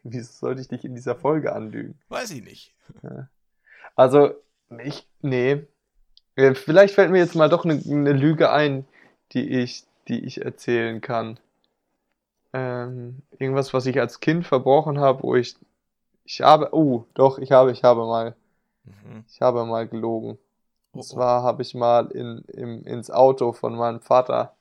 [0.02, 1.98] Wieso sollte ich dich in dieser Folge anlügen?
[2.08, 2.74] Weiß ich nicht.
[3.94, 4.34] Also,
[4.82, 5.66] ich, nee.
[6.36, 8.86] Äh, Vielleicht fällt mir jetzt mal doch eine, eine Lüge ein,
[9.32, 11.38] die ich, die ich erzählen kann.
[12.52, 15.56] Ähm, irgendwas, was ich als Kind verbrochen habe, wo ich,
[16.24, 18.36] ich habe, oh, doch, ich habe, ich habe mal,
[18.84, 19.24] Mhm.
[19.28, 20.38] ich habe mal gelogen.
[20.94, 21.02] Oh, Und oh.
[21.02, 24.56] zwar habe ich mal in, im, ins Auto von meinem Vater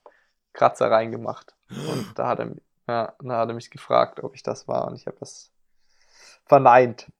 [0.53, 1.55] Kratzer reingemacht.
[1.69, 2.51] Und da hat er,
[2.87, 4.87] ja, da hat er mich gefragt, ob ich das war.
[4.87, 5.51] Und ich habe das
[6.45, 7.11] verneint.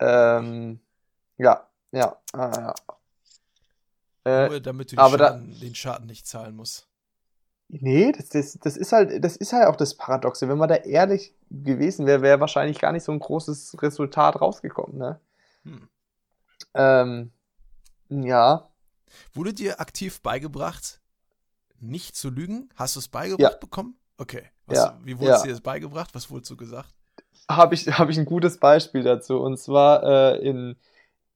[0.00, 0.80] Ähm,
[1.38, 2.74] ja, ja, ah, ja.
[4.24, 6.85] Äh, Nur damit du aber da- Schaden, den Schaden nicht zahlen musst.
[7.68, 10.48] Nee, das, das, das ist halt, das ist halt auch das Paradoxe.
[10.48, 14.98] Wenn man da ehrlich gewesen wäre, wäre wahrscheinlich gar nicht so ein großes Resultat rausgekommen,
[14.98, 15.20] ne?
[15.64, 15.88] Hm.
[16.74, 17.30] Ähm,
[18.08, 18.68] ja,
[19.34, 21.00] Wurde dir aktiv beigebracht,
[21.80, 22.70] nicht zu lügen?
[22.74, 23.98] Hast du es beigebracht bekommen?
[24.18, 24.44] Okay.
[24.66, 25.36] Was, Ja, Wie wurde ja.
[25.36, 26.14] es dir das beigebracht?
[26.14, 26.92] Was wurdest du gesagt?
[27.48, 29.40] habe ich, hab ich ein gutes Beispiel dazu.
[29.40, 30.76] Und zwar äh, in,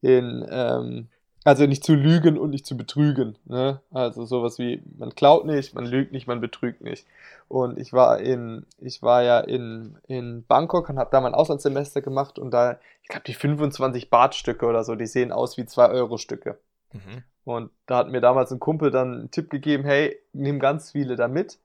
[0.01, 1.09] in ähm,
[1.45, 3.39] also nicht zu lügen und nicht zu betrügen.
[3.47, 3.81] Ne?
[3.91, 7.07] Also sowas wie, man klaut nicht, man lügt nicht, man betrügt nicht.
[7.49, 12.03] Und ich war in, ich war ja in, in Bangkok und habe da mein Auslandssemester
[12.03, 16.59] gemacht und da, ich glaube, die 25 Bahtstücke oder so, die sehen aus wie 2-Euro-Stücke.
[16.93, 17.25] Mhm.
[17.45, 21.17] Und da hat mir damals ein Kumpel dann einen Tipp gegeben, hey, nimm ganz viele
[21.17, 21.59] da mit.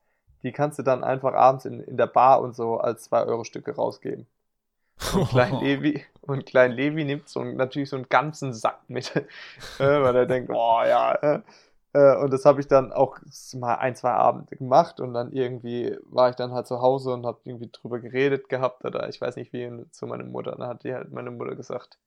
[0.43, 4.25] Die kannst du dann einfach abends in, in der Bar und so als 2-Euro-Stücke rausgeben.
[5.13, 9.23] Und Klein Levi, und Klein Levi nimmt so natürlich so einen ganzen Sack mit, äh,
[9.79, 11.13] weil er denkt, oh ja.
[11.13, 11.41] Äh,
[11.95, 13.17] äh, und das habe ich dann auch
[13.53, 17.25] mal ein, zwei Abende gemacht und dann irgendwie war ich dann halt zu Hause und
[17.25, 20.55] habe irgendwie drüber geredet gehabt oder ich weiß nicht wie zu meiner Mutter.
[20.57, 21.97] Dann hat die halt meine Mutter gesagt,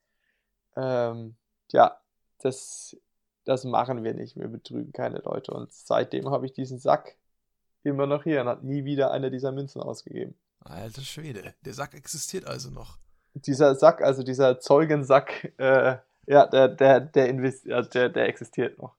[0.76, 1.37] ähm,
[1.72, 1.98] ja,
[2.40, 2.98] das,
[3.44, 5.52] das machen wir nicht, wir betrügen keine Leute.
[5.52, 7.16] Und seitdem habe ich diesen Sack
[7.83, 10.35] immer noch hier und hat nie wieder eine dieser Münzen ausgegeben.
[10.61, 11.54] Alter Schwede.
[11.64, 12.98] Der Sack existiert also noch.
[13.46, 15.96] Dieser Sack, also dieser Zeugensack, äh,
[16.27, 18.94] ja, der, der, der, der, der existiert noch.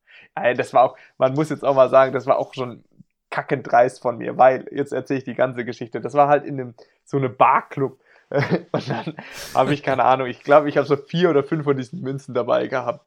[0.55, 2.83] Das war auch, man muss jetzt auch mal sagen, das war auch schon
[3.29, 6.01] kackend dreist von mir, weil, jetzt erzähle ich die ganze Geschichte.
[6.01, 6.73] Das war halt in einem,
[7.05, 7.99] so einem Barclub.
[8.29, 9.15] Und dann
[9.53, 12.33] habe ich, keine Ahnung, ich glaube, ich habe so vier oder fünf von diesen Münzen
[12.33, 13.05] dabei gehabt.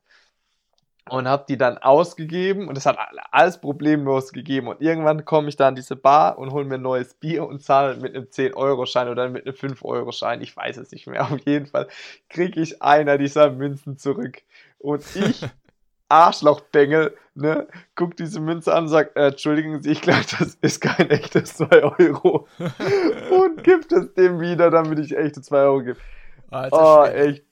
[1.11, 2.97] Und habe die dann ausgegeben und es hat
[3.33, 4.69] alles problemlos gegeben.
[4.69, 7.61] Und irgendwann komme ich da an diese Bar und hole mir ein neues Bier und
[7.61, 10.41] zahle mit einem 10-Euro-Schein oder mit einem 5-Euro-Schein.
[10.43, 11.23] Ich weiß es nicht mehr.
[11.33, 11.89] Auf jeden Fall
[12.29, 14.43] kriege ich einer dieser Münzen zurück.
[14.79, 15.45] Und ich,
[16.09, 20.81] Arschlochdengel, ne, guck diese Münze an und sag, äh, entschuldigen Sie, ich glaube, das ist
[20.81, 22.47] kein echtes 2 Euro.
[23.31, 25.99] und gibt es dem wieder, damit ich echte 2 Euro gebe.
[26.51, 27.45] Alter Oh, echt.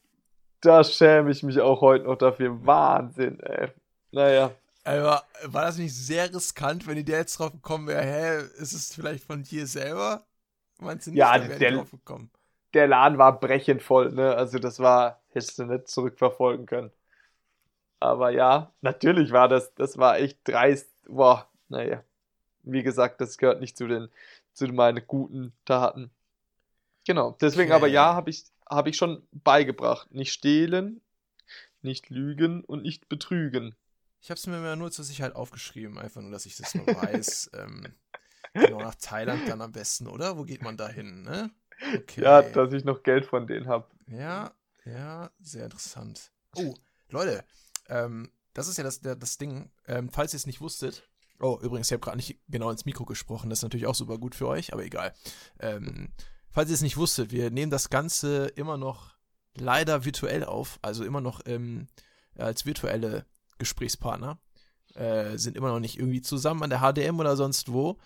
[0.61, 2.65] Da schäme ich mich auch heute noch dafür.
[2.67, 3.71] Wahnsinn, ey.
[4.13, 4.51] Naja.
[4.85, 8.73] Aber war das nicht sehr riskant, wenn die der jetzt drauf gekommen wäre, hä, ist
[8.73, 10.25] es vielleicht von dir selber?
[10.79, 12.31] Meinst du nicht, Ja, da der- drauf gekommen?
[12.73, 14.35] Der Laden war brechend voll, ne?
[14.37, 16.93] Also das war, hättest du nicht zurückverfolgen können.
[17.99, 20.89] Aber ja, natürlich war das, das war echt dreist.
[21.07, 22.03] Boah, naja.
[22.63, 24.09] Wie gesagt, das gehört nicht zu den,
[24.53, 26.11] zu meinen guten Taten.
[27.07, 27.37] Genau.
[27.41, 27.77] Deswegen Okay.
[27.77, 30.11] aber ja, habe ich, habe ich schon beigebracht.
[30.13, 31.01] Nicht stehlen,
[31.83, 33.75] nicht lügen und nicht betrügen.
[34.23, 37.51] Ich habe es mir nur zur Sicherheit aufgeschrieben, einfach nur, dass ich das mal weiß.
[37.55, 37.95] ähm,
[38.55, 40.37] genau nach Thailand dann am besten, oder?
[40.37, 41.51] Wo geht man da hin, ne?
[41.97, 42.23] Okay.
[42.23, 43.89] Ja, dass ich noch Geld von denen habe.
[44.07, 44.53] Ja,
[44.85, 46.31] ja, sehr interessant.
[46.57, 46.75] Oh,
[47.09, 47.45] Leute,
[47.89, 49.71] ähm, das ist ja das, der, das Ding.
[49.87, 51.09] Ähm, falls ihr es nicht wusstet.
[51.39, 53.49] Oh, übrigens, ich habe gerade nicht genau ins Mikro gesprochen.
[53.49, 55.15] Das ist natürlich auch super gut für euch, aber egal.
[55.59, 56.13] Ähm,
[56.51, 59.15] falls ihr es nicht wusstet, wir nehmen das Ganze immer noch
[59.55, 60.79] leider virtuell auf.
[60.83, 61.89] Also immer noch ähm,
[62.37, 63.27] als virtuelle
[63.59, 64.39] Gesprächspartner.
[64.95, 67.99] Äh, sind immer noch nicht irgendwie zusammen an der HDM oder sonst wo.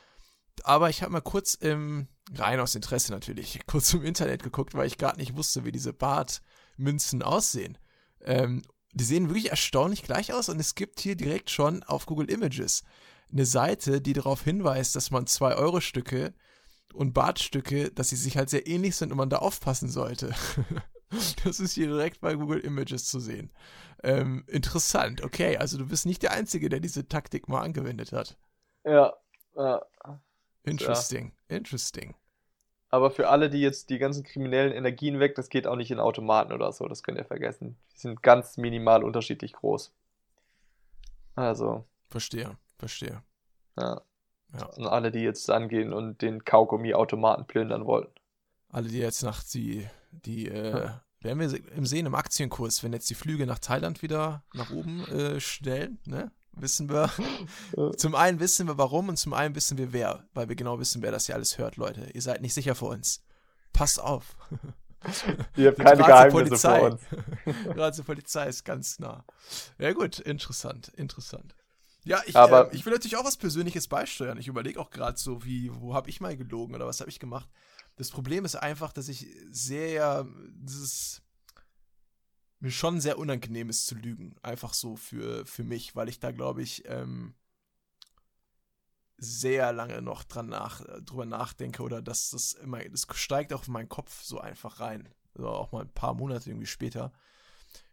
[0.63, 4.87] Aber ich habe mal kurz im, rein aus Interesse natürlich, kurz im Internet geguckt, weil
[4.87, 7.79] ich gerade nicht wusste, wie diese Bartmünzen aussehen.
[8.21, 12.31] Ähm, die sehen wirklich erstaunlich gleich aus und es gibt hier direkt schon auf Google
[12.31, 12.85] Images
[13.33, 16.33] eine Seite, die darauf hinweist, dass man 2-Euro-Stücke
[16.95, 20.35] und Bartstücke, dass sie sich halt sehr ähnlich sind und man da aufpassen sollte.
[21.45, 23.51] das ist hier direkt bei Google Images zu sehen.
[24.03, 28.37] Ähm, interessant, okay, also du bist nicht der Einzige, der diese Taktik mal angewendet hat.
[28.85, 29.15] Ja,
[29.57, 29.83] ja.
[30.63, 31.57] Interesting, ja.
[31.57, 32.15] interesting.
[32.91, 35.99] Aber für alle, die jetzt die ganzen kriminellen Energien weg, das geht auch nicht in
[35.99, 37.77] Automaten oder so, das könnt ihr vergessen.
[37.93, 39.93] Die sind ganz minimal unterschiedlich groß.
[41.35, 41.85] Also.
[42.09, 43.23] Verstehe, verstehe.
[43.77, 44.03] Ja.
[44.59, 44.67] Ja.
[44.67, 48.09] Und alle, die jetzt angehen und den Kaugummi-Automaten plündern wollen.
[48.71, 50.91] Alle, die jetzt nach die, die, äh,
[51.21, 55.07] werden wir im Sehen im Aktienkurs, wenn jetzt die Flüge nach Thailand wieder nach oben
[55.09, 56.31] äh, stellen, ne?
[56.57, 57.11] Wissen wir.
[57.97, 61.03] zum einen wissen wir warum und zum einen wissen wir wer, weil wir genau wissen,
[61.03, 62.11] wer das hier alles hört, Leute.
[62.13, 63.25] Ihr seid nicht sicher vor uns.
[63.73, 64.37] Passt auf.
[65.57, 67.01] Ihr habt keine Geheimnisse vor uns.
[67.65, 69.25] Gerade zur Polizei ist ganz nah.
[69.79, 71.55] Ja gut, interessant, interessant.
[72.05, 74.39] Ja, ich, Aber, äh, ich will natürlich auch was Persönliches beisteuern.
[74.39, 77.19] Ich überlege auch gerade so, wie, wo habe ich mal gelogen oder was habe ich
[77.19, 77.49] gemacht.
[77.97, 81.23] Das Problem ist einfach, dass ich sehr, dieses,
[82.61, 84.37] mir schon sehr unangenehm ist zu lügen.
[84.43, 87.35] Einfach so für, für mich, weil ich da, glaube ich, ähm,
[89.17, 93.73] sehr lange noch dran nach, drüber nachdenke oder dass das immer, das steigt auch in
[93.73, 95.09] meinen Kopf so einfach rein.
[95.35, 97.13] Also auch mal ein paar Monate irgendwie später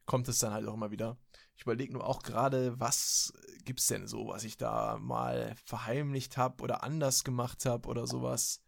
[0.05, 1.17] kommt es dann halt auch immer wieder.
[1.55, 3.33] Ich überlege nur auch gerade, was
[3.65, 8.61] gibt's denn so, was ich da mal verheimlicht habe oder anders gemacht habe oder sowas.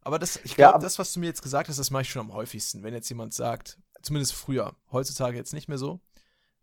[0.00, 2.10] Aber das, ich glaube, ja, das, was du mir jetzt gesagt hast, das mache ich
[2.10, 2.82] schon am häufigsten.
[2.82, 6.00] Wenn jetzt jemand sagt, zumindest früher, heutzutage jetzt nicht mehr so,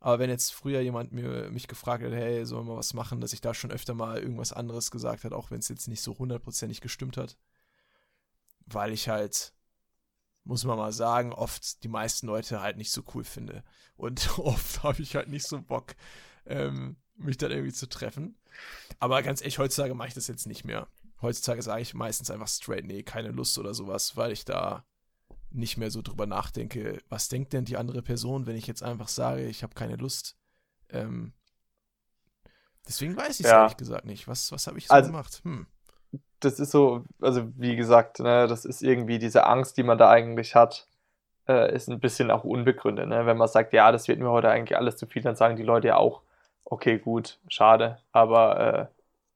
[0.02, 3.34] aber wenn jetzt früher jemand mir, mich gefragt hat, hey, sollen wir was machen, dass
[3.34, 6.18] ich da schon öfter mal irgendwas anderes gesagt hat, auch wenn es jetzt nicht so
[6.18, 7.38] hundertprozentig gestimmt hat.
[8.66, 9.54] Weil ich halt,
[10.50, 13.64] muss man mal sagen, oft die meisten Leute halt nicht so cool finde.
[13.98, 15.96] Und oft habe ich halt nicht so Bock,
[16.48, 18.36] ähm, mich dann irgendwie zu treffen.
[18.98, 20.88] Aber ganz ehrlich, heutzutage mache ich das jetzt nicht mehr.
[21.22, 24.86] Heutzutage sage ich meistens einfach straight, nee, keine Lust oder sowas, weil ich da
[25.52, 29.08] nicht mehr so drüber nachdenke, was denkt denn die andere Person, wenn ich jetzt einfach
[29.08, 30.36] sage, ich habe keine Lust.
[30.90, 31.34] Ähm,
[32.88, 33.62] deswegen weiß ich es ja.
[33.62, 34.28] ehrlich gesagt nicht.
[34.28, 35.42] Was, was habe ich so also, gemacht?
[35.44, 35.68] Hm.
[36.40, 40.10] Das ist so, also wie gesagt, ne, das ist irgendwie diese Angst, die man da
[40.10, 40.88] eigentlich hat,
[41.48, 43.08] äh, ist ein bisschen auch unbegründet.
[43.08, 43.26] Ne?
[43.26, 45.64] Wenn man sagt, ja, das wird mir heute eigentlich alles zu viel, dann sagen die
[45.64, 46.22] Leute ja auch,
[46.66, 48.90] okay, gut, schade, aber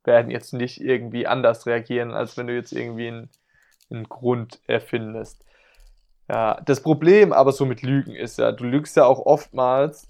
[0.03, 3.29] äh, werden jetzt nicht irgendwie anders reagieren, als wenn du jetzt irgendwie einen,
[3.89, 5.43] einen Grund erfindest.
[6.29, 10.07] Ja, das Problem aber so mit Lügen ist ja, du lügst ja auch oftmals,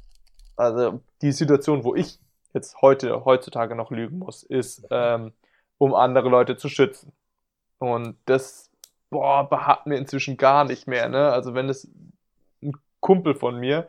[0.56, 2.20] also die Situation, wo ich
[2.54, 5.34] jetzt heute, heutzutage noch lügen muss, ist, ähm,
[5.78, 7.14] um andere Leute zu schützen.
[7.80, 8.72] Und das,
[9.10, 11.32] boah, beharrt mir inzwischen gar nicht mehr, ne?
[11.32, 11.90] Also wenn es
[12.62, 13.88] ein Kumpel von mir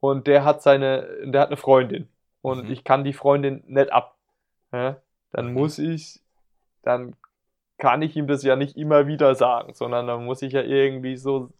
[0.00, 2.08] und der hat seine, der hat eine Freundin
[2.40, 2.72] und mhm.
[2.72, 4.16] ich kann die Freundin nicht ab,
[4.70, 5.00] ne?
[5.32, 5.54] dann mhm.
[5.54, 6.20] muss ich,
[6.82, 7.16] dann
[7.78, 11.16] kann ich ihm das ja nicht immer wieder sagen, sondern dann muss ich ja irgendwie
[11.16, 11.50] so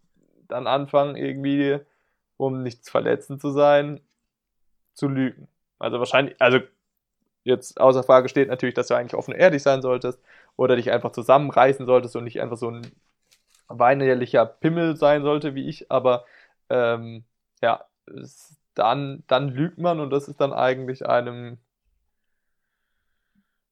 [0.47, 1.79] dann anfangen, irgendwie,
[2.37, 3.99] um nichts verletzend zu sein,
[4.93, 5.47] zu lügen.
[5.79, 6.59] Also wahrscheinlich, also
[7.43, 10.19] jetzt außer Frage steht natürlich, dass du eigentlich offen und ehrlich sein solltest
[10.55, 12.91] oder dich einfach zusammenreißen solltest und nicht einfach so ein
[13.67, 16.25] weinerlicher Pimmel sein sollte wie ich, aber
[16.69, 17.23] ähm,
[17.61, 21.57] ja, es, dann, dann lügt man und das ist dann eigentlich einem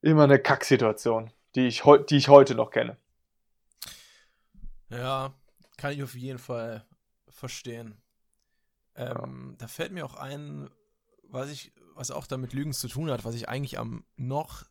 [0.02, 2.98] immer eine Kacksituation, die ich, die ich heute noch kenne.
[4.90, 5.34] Ja,
[5.78, 6.86] kann ich auf jeden Fall
[7.30, 8.02] verstehen.
[8.96, 9.56] Ähm, ja.
[9.60, 10.70] Da fällt mir auch ein,
[11.24, 11.72] was ich,
[12.02, 14.66] was auch damit Lügen zu tun hat, was ich eigentlich am noch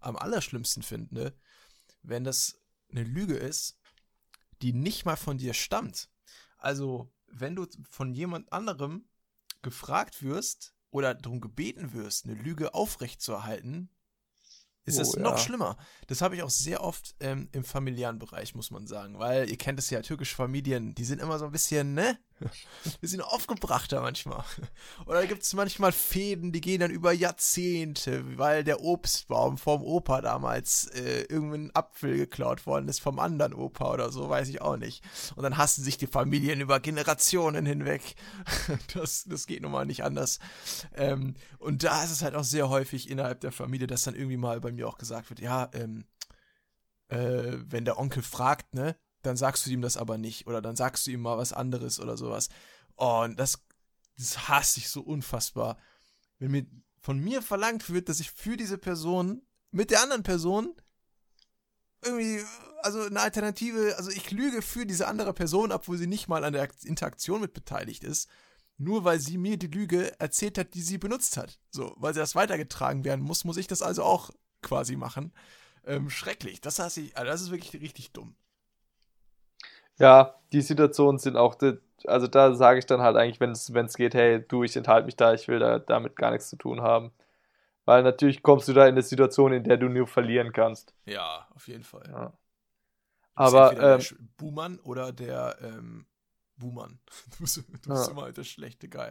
[0.00, 1.36] am allerschlimmsten finde,
[2.02, 2.58] wenn das
[2.90, 3.78] eine Lüge ist,
[4.62, 6.08] die nicht mal von dir stammt.
[6.56, 9.06] Also, wenn du von jemand anderem
[9.60, 13.90] gefragt wirst oder darum gebeten wirst, eine Lüge aufrechtzuerhalten,
[14.86, 15.38] ist das oh, noch ja.
[15.38, 15.76] schlimmer.
[16.06, 19.18] Das habe ich auch sehr oft ähm, im familiären Bereich, muss man sagen.
[19.18, 22.18] Weil ihr kennt es ja, türkische Familien, die sind immer so ein bisschen, ne?
[23.00, 24.44] Wir sind aufgebrachter manchmal.
[25.06, 30.20] Oder gibt es manchmal Fäden, die gehen dann über Jahrzehnte, weil der Obstbaum vom Opa
[30.20, 34.76] damals äh, irgendein Apfel geklaut worden ist vom anderen Opa oder so, weiß ich auch
[34.76, 35.02] nicht.
[35.34, 38.02] Und dann hassen sich die Familien über Generationen hinweg.
[38.94, 40.38] Das, das geht nun mal nicht anders.
[40.94, 44.36] Ähm, und da ist es halt auch sehr häufig innerhalb der Familie, dass dann irgendwie
[44.36, 46.04] mal bei mir auch gesagt wird, ja, ähm,
[47.08, 48.96] äh, wenn der Onkel fragt, ne,
[49.26, 52.00] dann sagst du ihm das aber nicht oder dann sagst du ihm mal was anderes
[52.00, 52.48] oder sowas.
[52.96, 53.62] Oh, und das,
[54.16, 55.78] das hasse ich so unfassbar.
[56.38, 56.66] Wenn mir
[57.00, 60.74] von mir verlangt wird, dass ich für diese Person mit der anderen Person
[62.02, 62.42] irgendwie,
[62.82, 66.52] also eine Alternative, also ich lüge für diese andere Person, obwohl sie nicht mal an
[66.52, 68.28] der Interaktion mit beteiligt ist,
[68.78, 71.58] nur weil sie mir die Lüge erzählt hat, die sie benutzt hat.
[71.70, 74.30] So, weil sie das weitergetragen werden muss, muss ich das also auch
[74.62, 75.32] quasi machen.
[75.84, 76.60] Ähm, schrecklich.
[76.60, 78.34] Das, heißt, ich, also das ist wirklich richtig dumm.
[79.98, 81.56] Ja, die Situationen sind auch,
[82.06, 85.16] also da sage ich dann halt eigentlich, wenn es geht, hey, du, ich enthalte mich
[85.16, 87.12] da, ich will da damit gar nichts zu tun haben.
[87.84, 90.92] Weil natürlich kommst du da in eine Situation, in der du nur verlieren kannst.
[91.04, 92.04] Ja, auf jeden Fall.
[92.10, 92.32] Ja.
[93.34, 96.06] Aber ähm, der Buhmann oder der ähm,
[96.56, 96.98] Buhmann.
[97.30, 98.12] Du bist, du bist Ja.
[98.12, 99.10] immer der schlechte Guy.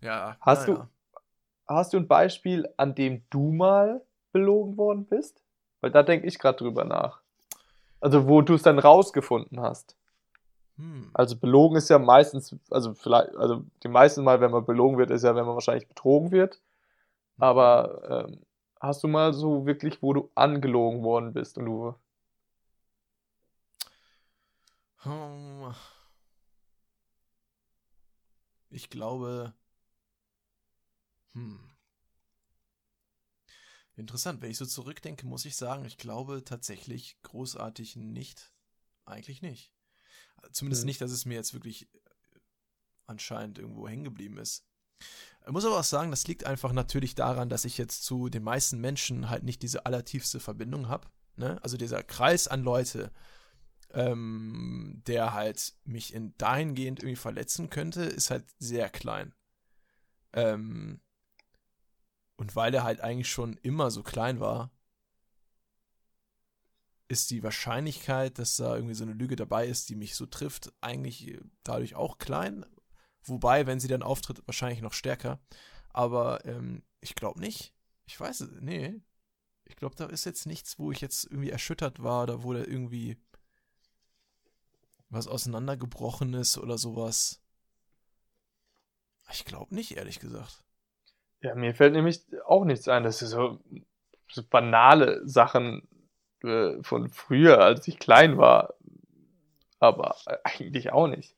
[0.00, 0.36] Ja.
[0.40, 0.88] Hast naja.
[1.14, 1.22] du,
[1.68, 4.02] hast du ein Beispiel, an dem du mal
[4.32, 5.42] belogen worden bist?
[5.80, 7.20] Weil da denke ich gerade drüber nach.
[8.00, 9.96] Also wo du es dann rausgefunden hast.
[10.76, 11.10] Hm.
[11.14, 15.10] Also belogen ist ja meistens, also vielleicht, also die meisten Mal, wenn man belogen wird,
[15.10, 16.60] ist ja, wenn man wahrscheinlich betrogen wird.
[17.38, 18.40] Aber ähm,
[18.80, 21.94] hast du mal so wirklich, wo du angelogen worden bist und du.
[25.04, 25.74] Hm.
[28.70, 29.54] Ich glaube.
[31.34, 31.58] Hm.
[33.96, 38.52] Interessant, wenn ich so zurückdenke, muss ich sagen, ich glaube tatsächlich großartig nicht.
[39.04, 39.72] Eigentlich nicht.
[40.50, 40.86] Zumindest Hm.
[40.86, 41.98] nicht, dass es mir jetzt wirklich äh,
[43.06, 44.64] anscheinend irgendwo hängen geblieben ist.
[45.44, 48.44] Ich muss aber auch sagen, das liegt einfach natürlich daran, dass ich jetzt zu den
[48.44, 51.08] meisten Menschen halt nicht diese allertiefste Verbindung habe.
[51.36, 51.58] Ne?
[51.62, 53.10] Also dieser Kreis an Leute,
[53.92, 59.34] ähm, der halt mich in dahingehend irgendwie verletzen könnte, ist halt sehr klein.
[60.32, 61.00] Ähm,
[62.36, 64.70] und weil er halt eigentlich schon immer so klein war,
[67.12, 70.72] ist die Wahrscheinlichkeit, dass da irgendwie so eine Lüge dabei ist, die mich so trifft,
[70.80, 72.64] eigentlich dadurch auch klein.
[73.24, 75.38] Wobei, wenn sie dann auftritt, wahrscheinlich noch stärker.
[75.90, 77.74] Aber ähm, ich glaube nicht.
[78.06, 78.98] Ich weiß es, nee.
[79.64, 82.60] Ich glaube, da ist jetzt nichts, wo ich jetzt irgendwie erschüttert war oder wo da
[82.60, 83.18] irgendwie
[85.10, 87.42] was auseinandergebrochen ist oder sowas.
[89.30, 90.64] Ich glaube nicht, ehrlich gesagt.
[91.42, 93.02] Ja, mir fällt nämlich auch nichts ein.
[93.02, 93.60] Das ist so,
[94.28, 95.86] so banale Sachen
[96.44, 98.74] äh, von früher, als ich klein war.
[99.78, 101.34] Aber äh, eigentlich auch nicht.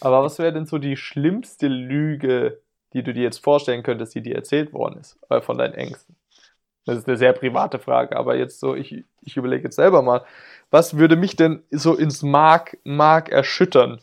[0.00, 2.60] Aber was wäre denn so die schlimmste Lüge,
[2.92, 6.16] die du dir jetzt vorstellen könntest, die dir erzählt worden ist, äh, von deinen Ängsten?
[6.84, 10.24] Das ist eine sehr private Frage, aber jetzt so, ich, ich überlege jetzt selber mal,
[10.70, 14.00] was würde mich denn so ins Mark, Mark erschüttern?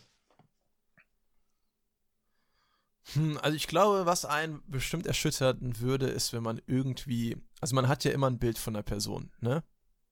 [3.14, 7.88] Hm, also ich glaube, was einen bestimmt erschüttern würde, ist, wenn man irgendwie, also man
[7.88, 9.62] hat ja immer ein Bild von einer Person, ne?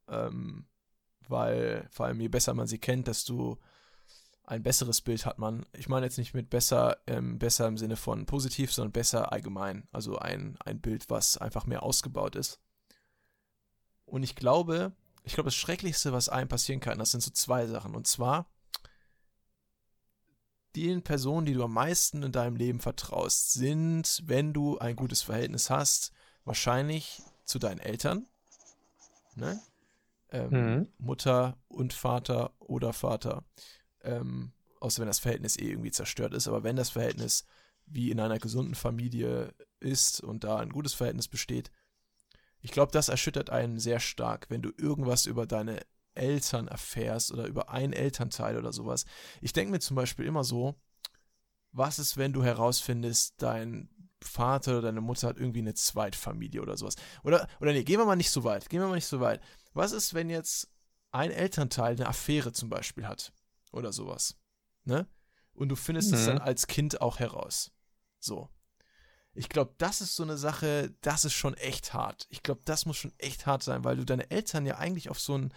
[0.09, 0.67] Ähm,
[1.29, 3.59] weil vor allem je besser man sie kennt, desto
[4.45, 5.67] ein besseres Bild hat man.
[5.75, 9.87] Ich meine jetzt nicht mit besser, ähm, besser im Sinne von positiv, sondern besser allgemein.
[9.93, 12.59] Also ein, ein Bild, was einfach mehr ausgebaut ist.
[14.07, 14.93] Und ich glaube,
[15.25, 17.95] ich glaube, das Schrecklichste, was einem passieren kann, das sind so zwei Sachen.
[17.95, 18.51] Und zwar,
[20.75, 25.21] den Personen, die du am meisten in deinem Leben vertraust, sind, wenn du ein gutes
[25.21, 26.13] Verhältnis hast,
[26.45, 28.27] wahrscheinlich zu deinen Eltern.
[29.35, 29.61] Ne?
[30.31, 30.89] Ähm, Mhm.
[30.99, 33.45] Mutter und Vater oder Vater.
[34.03, 36.49] Ähm, außer wenn das Verhältnis eh irgendwie zerstört ist.
[36.49, 37.45] Aber wenn das Verhältnis
[37.87, 41.71] wie in einer gesunden Familie ist und da ein gutes Verhältnis besteht,
[42.61, 45.81] ich glaube, das erschüttert einen sehr stark, wenn du irgendwas über deine
[46.15, 49.05] Eltern erfährst oder über einen Elternteil oder sowas.
[49.41, 50.75] Ich denke mir zum Beispiel immer so,
[51.71, 53.89] was ist, wenn du herausfindest, dein
[54.23, 56.97] Vater oder deine Mutter hat irgendwie eine Zweitfamilie oder sowas.
[57.23, 58.69] Oder, oder nee, gehen wir mal nicht so weit.
[58.69, 59.41] Gehen wir mal nicht so weit.
[59.75, 60.69] Was ist, wenn jetzt
[61.11, 63.33] ein Elternteil eine Affäre zum Beispiel hat?
[63.73, 64.37] Oder sowas.
[64.85, 65.07] Ne?
[65.53, 66.27] Und du findest es Mhm.
[66.27, 67.71] dann als Kind auch heraus.
[68.19, 68.49] So.
[69.35, 72.27] Ich glaube, das ist so eine Sache, das ist schon echt hart.
[72.29, 75.21] Ich glaube, das muss schon echt hart sein, weil du deine Eltern ja eigentlich auf
[75.21, 75.53] so ein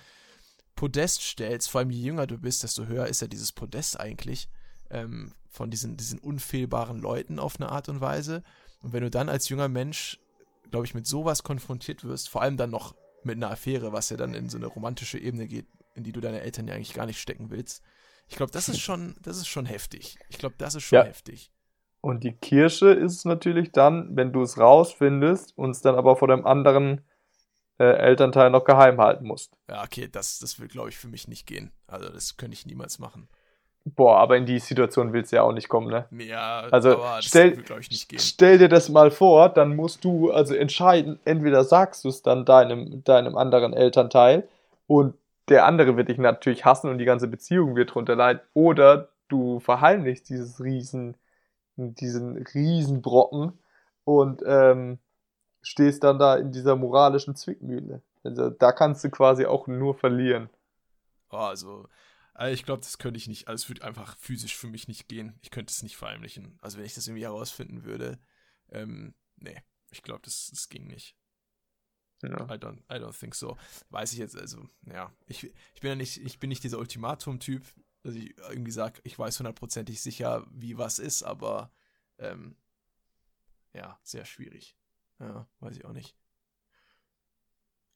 [0.76, 1.70] Podest stellst.
[1.70, 4.50] Vor allem je jünger du bist, desto höher ist ja dieses Podest eigentlich.
[4.92, 8.42] Ähm, von diesen, diesen unfehlbaren Leuten auf eine Art und Weise.
[8.82, 10.18] Und wenn du dann als junger Mensch,
[10.72, 14.18] glaube ich, mit sowas konfrontiert wirst, vor allem dann noch mit einer Affäre, was ja
[14.18, 17.06] dann in so eine romantische Ebene geht, in die du deine Eltern ja eigentlich gar
[17.06, 17.84] nicht stecken willst.
[18.30, 20.18] Ich glaube, das ist schon, das ist schon heftig.
[20.30, 21.04] Ich glaube, das ist schon Ja.
[21.04, 21.52] heftig.
[22.00, 26.30] Und die Kirsche ist natürlich dann, wenn du es rausfindest und es dann aber vor
[26.30, 27.02] dem anderen
[27.78, 29.54] äh, Elternteil noch geheim halten musst.
[29.70, 31.72] Ja, okay, das, das will, glaube ich, für mich nicht gehen.
[31.88, 33.28] Also, das könnte ich niemals machen.
[33.84, 36.06] Boah, aber in die Situation willst du ja auch nicht kommen, ne?
[36.24, 38.20] Ja, Also, stell- will, glaube ich, nicht gehen.
[38.20, 42.46] Stell dir das mal vor, dann musst du also entscheiden, entweder sagst du es dann
[42.46, 44.48] deinem, deinem anderen Elternteil
[44.88, 45.16] und
[45.50, 49.60] der andere wird dich natürlich hassen und die ganze Beziehung wird drunter leiden, oder du
[49.60, 51.16] verheimlichst dieses riesen,
[51.76, 53.58] diesen Riesenbrocken
[54.04, 55.00] und ähm,
[55.64, 58.02] stehst dann da in dieser moralischen Zwickmühle.
[58.24, 60.50] Also da kannst du quasi auch nur verlieren.
[61.32, 61.86] Oh, also,
[62.34, 63.48] also, ich glaube, das könnte ich nicht.
[63.48, 65.38] Also, es würde einfach physisch für mich nicht gehen.
[65.42, 66.58] Ich könnte es nicht verheimlichen.
[66.62, 68.20] Also, wenn ich das irgendwie herausfinden würde,
[68.70, 69.62] ähm, nee,
[69.92, 71.16] ich glaube, das, das ging nicht.
[72.24, 72.30] Ja.
[72.30, 73.58] I, don't, I don't think so.
[73.90, 75.12] Weiß ich jetzt, also, ja.
[75.26, 77.66] Ich, ich bin ja nicht, ich bin nicht dieser Ultimatum-Typ,
[78.04, 81.72] dass ich irgendwie sage, ich weiß hundertprozentig sicher, wie was ist, aber
[82.18, 82.56] ähm,
[83.74, 84.78] ja, sehr schwierig.
[85.20, 86.16] Ja, weiß ich auch nicht.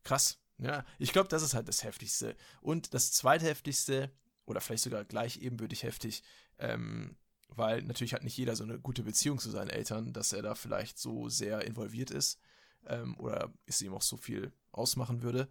[0.04, 0.40] Krass.
[0.58, 2.36] Ja, ich glaube, das ist halt das Heftigste.
[2.62, 4.12] Und das zweitheftigste,
[4.46, 6.24] oder vielleicht sogar gleich ebenbürtig heftig,
[6.60, 7.18] ähm,
[7.50, 10.56] weil natürlich hat nicht jeder so eine gute Beziehung zu seinen Eltern, dass er da
[10.56, 12.40] vielleicht so sehr involviert ist
[12.88, 15.48] ähm, oder es ihm auch so viel ausmachen würde.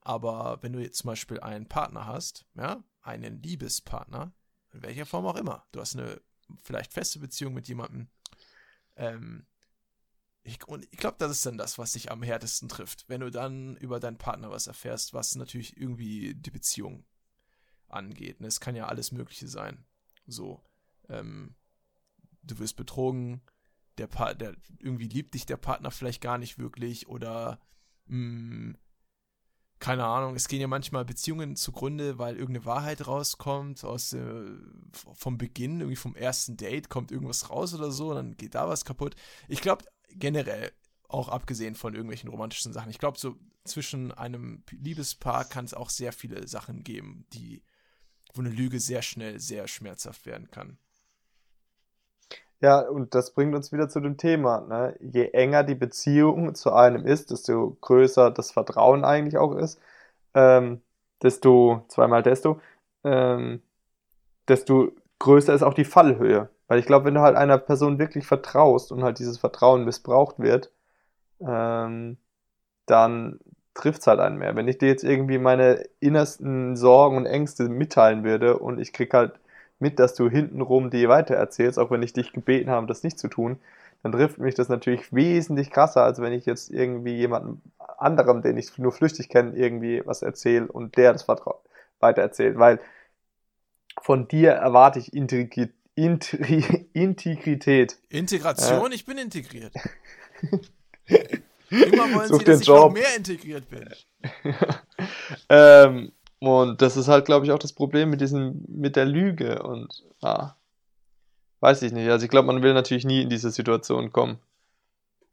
[0.00, 4.32] Aber wenn du jetzt zum Beispiel einen Partner hast, ja, einen Liebespartner,
[4.72, 6.20] in welcher Form auch immer, du hast eine
[6.62, 8.08] vielleicht feste Beziehung mit jemandem,
[8.96, 9.46] ähm,
[10.42, 13.30] ich, und ich glaube, das ist dann das, was dich am härtesten trifft, wenn du
[13.30, 17.04] dann über deinen Partner was erfährst, was natürlich irgendwie die Beziehung
[17.88, 18.40] angeht.
[18.40, 18.46] Ne?
[18.46, 19.84] Es kann ja alles Mögliche sein.
[20.26, 20.62] So,
[21.08, 21.54] ähm,
[22.42, 23.42] du wirst betrogen,
[23.98, 27.60] der, pa der irgendwie liebt dich der Partner vielleicht gar nicht wirklich oder
[28.06, 28.78] mh, hm,
[29.80, 34.44] keine Ahnung, es gehen ja manchmal Beziehungen zugrunde, weil irgendeine Wahrheit rauskommt aus äh,
[34.92, 38.84] vom Beginn, irgendwie vom ersten Date kommt irgendwas raus oder so, dann geht da was
[38.84, 39.14] kaputt.
[39.46, 40.72] Ich glaube generell,
[41.08, 45.90] auch abgesehen von irgendwelchen romantischen Sachen, ich glaube so zwischen einem Liebespaar kann es auch
[45.90, 47.62] sehr viele Sachen geben, die
[48.34, 50.78] wo eine Lüge sehr schnell sehr schmerzhaft werden kann.
[52.60, 54.60] Ja, und das bringt uns wieder zu dem Thema.
[54.62, 54.96] Ne?
[55.00, 59.80] Je enger die Beziehung zu einem ist, desto größer das Vertrauen eigentlich auch ist,
[60.34, 60.82] ähm,
[61.22, 62.60] desto, zweimal desto,
[63.04, 63.62] ähm,
[64.48, 66.50] desto größer ist auch die Fallhöhe.
[66.68, 70.38] Weil ich glaube, wenn du halt einer Person wirklich vertraust und halt dieses Vertrauen missbraucht
[70.38, 70.72] wird,
[71.40, 72.18] ähm,
[72.86, 73.40] dann
[73.78, 74.56] trifft es halt einen mehr.
[74.56, 79.14] Wenn ich dir jetzt irgendwie meine innersten Sorgen und Ängste mitteilen würde und ich krieg
[79.14, 79.32] halt
[79.78, 83.28] mit, dass du hintenrum die weitererzählst, auch wenn ich dich gebeten habe, das nicht zu
[83.28, 83.58] tun,
[84.02, 87.60] dann trifft mich das natürlich wesentlich krasser, als wenn ich jetzt irgendwie jemandem
[87.96, 91.26] anderem, den ich nur flüchtig kenne, irgendwie was erzähle und der das
[92.00, 92.58] weitererzählt.
[92.58, 92.80] Weil
[94.00, 95.12] von dir erwarte ich
[95.94, 97.98] Integrität.
[98.08, 98.92] Integration?
[98.92, 98.94] Äh.
[98.94, 99.74] Ich bin integriert.
[101.70, 102.76] Immer wollen Such sie, dass ich Job.
[102.76, 103.88] noch mehr integriert bin.
[105.48, 109.62] ähm, und das ist halt, glaube ich, auch das Problem mit diesem, mit der Lüge
[109.62, 110.54] und ah,
[111.60, 112.08] weiß ich nicht.
[112.08, 114.38] Also ich glaube, man will natürlich nie in diese Situation kommen.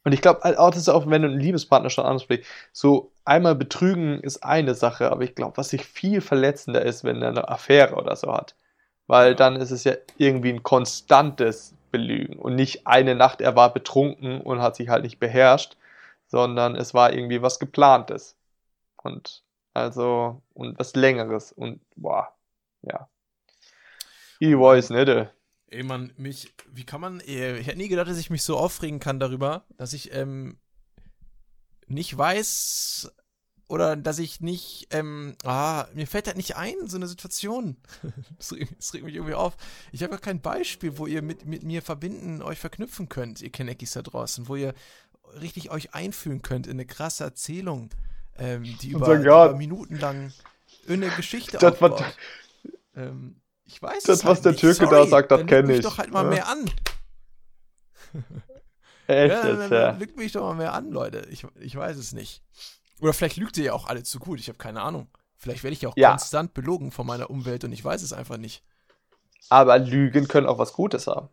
[0.03, 3.55] Und ich glaube auch, das ist auch, wenn du einen Liebespartner schon ansprichst, so einmal
[3.55, 7.49] betrügen ist eine Sache, aber ich glaube, was sich viel verletzender ist, wenn er eine
[7.49, 8.55] Affäre oder so hat.
[9.07, 13.73] Weil dann ist es ja irgendwie ein konstantes Belügen und nicht eine Nacht, er war
[13.73, 15.75] betrunken und hat sich halt nicht beherrscht,
[16.35, 18.35] sondern es war irgendwie was geplantes.
[18.97, 19.41] Und
[19.73, 21.53] also, und was Längeres.
[21.53, 22.35] Und, boah,
[22.81, 23.07] ja.
[24.39, 25.07] Ich weiß nicht.
[25.07, 25.27] Ey,
[25.67, 28.99] ey man, mich, wie kann man, ich hätte nie gedacht, dass ich mich so aufregen
[28.99, 30.57] kann darüber, dass ich, ähm,
[31.87, 33.09] nicht weiß,
[33.67, 37.77] oder dass ich nicht, ähm, ah, mir fällt halt nicht ein, so eine Situation.
[38.37, 39.57] das, regt, das, regt, mich irgendwie auf.
[39.91, 43.51] Ich habe ja kein Beispiel, wo ihr mit, mit mir verbinden, euch verknüpfen könnt, ihr
[43.51, 44.73] Kenneckis da draußen, wo ihr
[45.41, 47.89] richtig euch einfühlen könnt in eine krasse Erzählung
[48.37, 50.33] ähm, die über, sagen, ja, über Minuten lang
[50.87, 52.01] eine Geschichte das, aufbaut.
[52.01, 52.13] Was,
[52.95, 55.81] ähm, ich weiß Das, was halt der Türke Sorry, da sagt, das kenne ich.
[55.81, 56.29] doch halt mal ja.
[56.29, 56.69] mehr an.
[59.07, 61.27] Echt ja, dann, dann, lügt mich doch mal mehr an, Leute.
[61.29, 62.43] Ich, ich weiß es nicht.
[63.01, 64.39] Oder vielleicht lügt ihr ja auch alle zu gut.
[64.39, 65.07] Ich habe keine Ahnung.
[65.37, 66.09] Vielleicht werde ich ja auch ja.
[66.09, 68.63] konstant belogen von meiner Umwelt und ich weiß es einfach nicht.
[69.49, 71.29] Aber Lügen können auch was Gutes haben.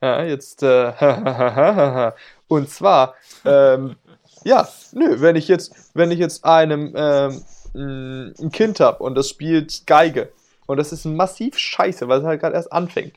[0.00, 0.92] Ja, jetzt, äh,
[2.52, 3.14] und zwar,
[3.46, 3.96] ähm,
[4.44, 7.42] ja, nö, wenn ich jetzt, wenn ich jetzt einem ähm,
[7.74, 10.30] ein Kind habe und das spielt Geige
[10.66, 13.14] und das ist massiv scheiße, weil es halt gerade erst anfängt.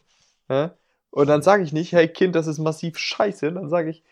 [0.47, 0.71] Ja?
[1.11, 4.03] Und dann sage ich nicht, hey Kind, das ist massiv scheiße, dann sage ich,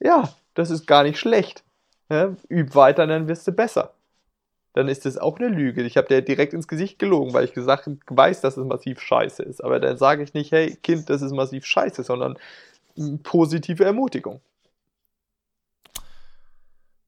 [0.00, 1.62] ja, das ist gar nicht schlecht.
[2.10, 2.34] Ja?
[2.50, 3.94] Üb weiter, dann wirst du besser.
[4.74, 5.82] Dann ist das auch eine Lüge.
[5.82, 9.44] Ich habe dir direkt ins Gesicht gelogen, weil ich gesagt weiß, dass es massiv scheiße
[9.44, 9.62] ist.
[9.62, 12.36] Aber dann sage ich nicht, hey Kind, das ist massiv scheiße, sondern
[13.22, 14.40] positive Ermutigung.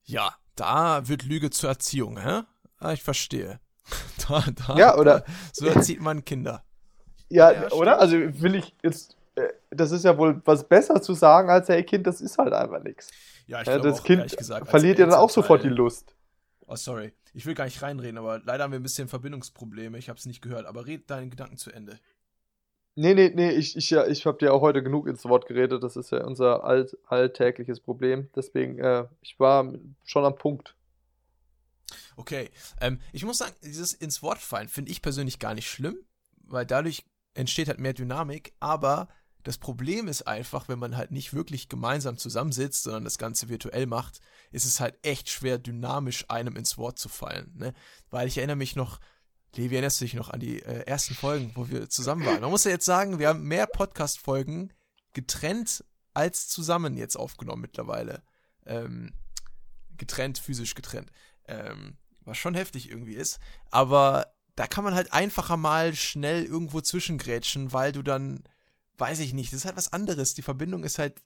[0.05, 2.43] Ja, da wird Lüge zur Erziehung, hä?
[2.79, 3.59] Ah, ich verstehe.
[4.27, 5.19] Da, da, ja, oder?
[5.19, 6.63] Da, so erzieht man Kinder.
[7.29, 7.99] Ja, ja oder?
[7.99, 11.83] Also will ich jetzt, äh, das ist ja wohl was besser zu sagen, als hey
[11.83, 13.11] Kind, das ist halt einfach nichts.
[13.45, 16.15] Ja, ich ja, Das auch, Kind gesagt, verliert ja dann auch sofort die Lust.
[16.65, 17.13] Oh, sorry.
[17.33, 19.97] Ich will gar nicht reinreden, aber leider haben wir ein bisschen Verbindungsprobleme.
[19.99, 21.99] Ich habe es nicht gehört, aber red deinen Gedanken zu Ende.
[22.97, 25.83] Nee, nee, nee, ich, ich, ja, ich habe dir auch heute genug ins Wort geredet.
[25.83, 28.29] Das ist ja unser alt, alltägliches Problem.
[28.35, 29.73] Deswegen, äh, ich war
[30.03, 30.75] schon am Punkt.
[32.17, 32.49] Okay,
[32.81, 35.97] ähm, ich muss sagen, dieses ins Wort fallen finde ich persönlich gar nicht schlimm,
[36.37, 39.09] weil dadurch entsteht halt mehr Dynamik, aber
[39.45, 43.85] Das Problem ist einfach, wenn man halt nicht wirklich gemeinsam zusammensitzt, sondern das Ganze virtuell
[43.85, 44.19] macht,
[44.51, 47.51] ist es halt echt schwer, dynamisch einem ins Wort zu fallen.
[47.55, 47.73] Ne?
[48.09, 48.99] Weil ich erinnere mich noch,
[49.57, 52.41] Levi, erinnerst du dich noch an die äh, ersten Folgen, wo wir zusammen waren?
[52.41, 54.73] Man muss ja jetzt sagen, wir haben mehr Podcast-Folgen
[55.13, 55.83] getrennt
[56.13, 58.23] als zusammen jetzt aufgenommen mittlerweile.
[58.65, 59.13] Ähm,
[59.97, 61.11] getrennt, physisch getrennt.
[61.47, 63.39] Ähm, was schon heftig irgendwie ist.
[63.71, 68.43] Aber da kann man halt einfacher mal schnell irgendwo zwischengrätschen, weil du dann,
[68.97, 70.33] weiß ich nicht, das ist halt was anderes.
[70.33, 71.21] Die Verbindung ist halt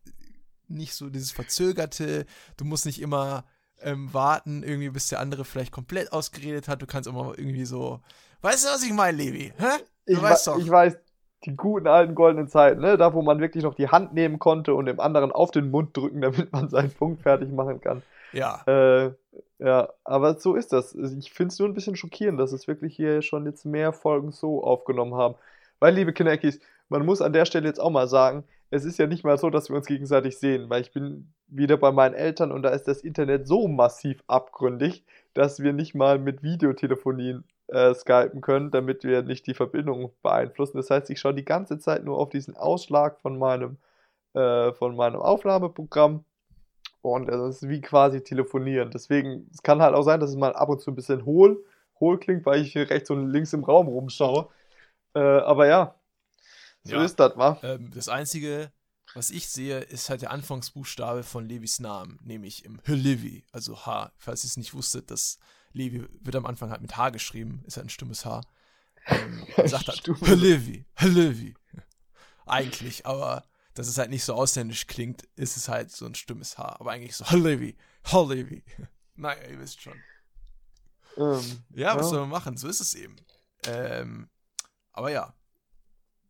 [0.67, 2.25] nicht so dieses Verzögerte.
[2.57, 3.45] Du musst nicht immer
[3.82, 6.82] ähm, warten, irgendwie, bis der andere vielleicht komplett ausgeredet hat.
[6.82, 7.99] Du kannst immer irgendwie so.
[8.41, 9.53] Weißt du, was ich meine, Levi?
[9.57, 9.84] Hä?
[10.05, 10.57] Du ich, weißt doch.
[10.57, 10.97] ich weiß,
[11.45, 12.97] die guten alten goldenen Zeiten, ne?
[12.97, 15.95] Da, wo man wirklich noch die Hand nehmen konnte und dem anderen auf den Mund
[15.95, 18.01] drücken, damit man seinen Punkt fertig machen kann.
[18.34, 18.61] Ja.
[18.67, 19.11] Äh,
[19.59, 20.95] ja, aber so ist das.
[20.95, 24.32] Ich finde es nur ein bisschen schockierend, dass es wirklich hier schon jetzt mehr Folgen
[24.32, 25.36] so aufgenommen haben.
[25.80, 29.07] Weil, liebe Kineckies, man muss an der Stelle jetzt auch mal sagen, es ist ja
[29.07, 32.51] nicht mal so, dass wir uns gegenseitig sehen, weil ich bin wieder bei meinen Eltern
[32.51, 35.03] und da ist das Internet so massiv abgründig,
[35.34, 40.78] dass wir nicht mal mit Videotelefonien äh, skypen können, damit wir nicht die Verbindung beeinflussen.
[40.78, 43.78] Das heißt, ich schaue die ganze Zeit nur auf diesen Ausschlag von meinem,
[44.34, 46.24] äh, von meinem Aufnahmeprogramm
[47.01, 48.91] und das ist wie quasi telefonieren.
[48.91, 51.63] Deswegen, es kann halt auch sein, dass es mal ab und zu ein bisschen hohl,
[51.99, 54.49] hohl klingt, weil ich hier rechts und links im Raum rumschaue.
[55.15, 55.95] Äh, aber ja,
[56.89, 57.59] so ja, ist das, wa?
[57.63, 58.71] Ähm, das Einzige,
[59.13, 64.11] was ich sehe, ist halt der Anfangsbuchstabe von Levis Namen, nämlich im Levi, also H.
[64.17, 65.39] Falls ihr es nicht wusstet, das
[65.71, 68.41] Levi wird am Anfang halt mit H geschrieben, ist halt ein stummes H.
[69.07, 71.55] Ähm, sagt halt Levi, Levi.
[72.45, 76.57] Eigentlich, aber dass es halt nicht so ausländisch klingt, ist es halt so ein stummes
[76.57, 76.77] H.
[76.79, 77.77] Aber eigentlich so, Levi,
[78.11, 78.63] Levi.
[79.15, 79.93] naja, ihr wisst schon.
[81.17, 82.09] Ähm, ja, was ja.
[82.09, 82.57] soll man machen?
[82.57, 83.15] So ist es eben.
[83.65, 84.29] Ähm,
[84.91, 85.33] aber ja,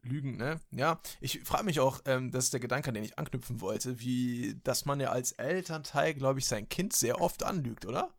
[0.01, 0.59] Lügen, ne?
[0.71, 4.59] Ja, ich frage mich auch, ähm, das ist der Gedanke, den ich anknüpfen wollte, wie,
[4.63, 8.13] dass man ja als Elternteil, glaube ich, sein Kind sehr oft anlügt, oder?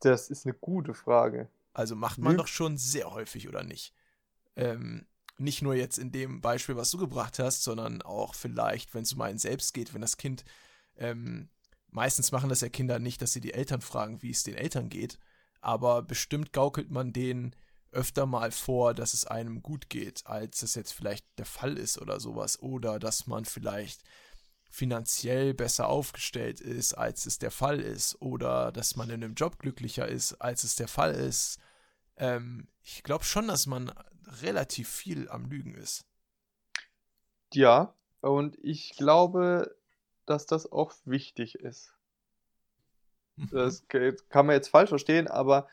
[0.00, 1.48] Das ist eine gute Frage.
[1.72, 3.94] Also macht man Lüg doch schon sehr häufig, oder nicht?
[4.56, 5.06] Ähm,
[5.38, 9.12] nicht nur jetzt in dem Beispiel, was du gebracht hast, sondern auch vielleicht, wenn es
[9.12, 10.44] um einen selbst geht, wenn das Kind,
[10.96, 11.50] ähm,
[11.90, 14.88] meistens machen das ja Kinder nicht, dass sie die Eltern fragen, wie es den Eltern
[14.88, 15.18] geht,
[15.60, 17.54] aber bestimmt gaukelt man denen
[17.92, 22.00] öfter mal vor, dass es einem gut geht, als es jetzt vielleicht der Fall ist
[22.00, 24.02] oder sowas, oder dass man vielleicht
[24.68, 29.58] finanziell besser aufgestellt ist, als es der Fall ist, oder dass man in einem Job
[29.58, 31.58] glücklicher ist, als es der Fall ist.
[32.16, 33.92] Ähm, ich glaube schon, dass man
[34.42, 36.04] relativ viel am Lügen ist.
[37.52, 39.76] Ja, und ich glaube,
[40.26, 41.94] dass das auch wichtig ist.
[43.36, 43.48] Mhm.
[43.52, 45.68] Das kann man jetzt falsch verstehen, aber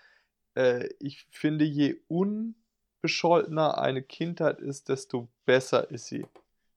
[0.56, 6.26] äh, ich finde, je unbescholtener eine Kindheit ist, desto besser ist sie.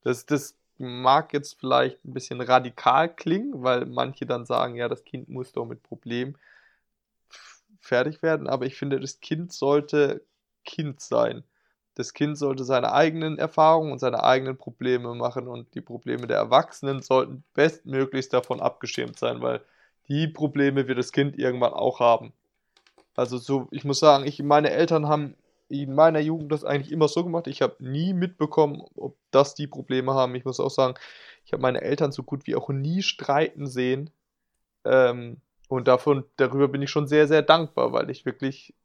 [0.01, 5.03] Das, das mag jetzt vielleicht ein bisschen radikal klingen, weil manche dann sagen, ja, das
[5.03, 6.37] Kind muss doch mit Problemen
[7.79, 10.23] fertig werden, aber ich finde, das Kind sollte
[10.65, 11.43] Kind sein.
[11.95, 16.37] Das Kind sollte seine eigenen Erfahrungen und seine eigenen Probleme machen und die Probleme der
[16.37, 19.61] Erwachsenen sollten bestmöglichst davon abgeschirmt sein, weil
[20.07, 22.33] die Probleme wird das Kind irgendwann auch haben.
[23.17, 25.35] Also so, ich muss sagen, ich, meine Eltern haben
[25.69, 27.47] in meiner Jugend das eigentlich immer so gemacht.
[27.47, 30.35] Ich habe nie mitbekommen, ob das die Probleme haben.
[30.35, 30.95] Ich muss auch sagen,
[31.43, 34.11] ich habe meine Eltern so gut wie auch nie streiten sehen.
[34.85, 38.75] Ähm, und davon, darüber bin ich schon sehr, sehr dankbar, weil ich wirklich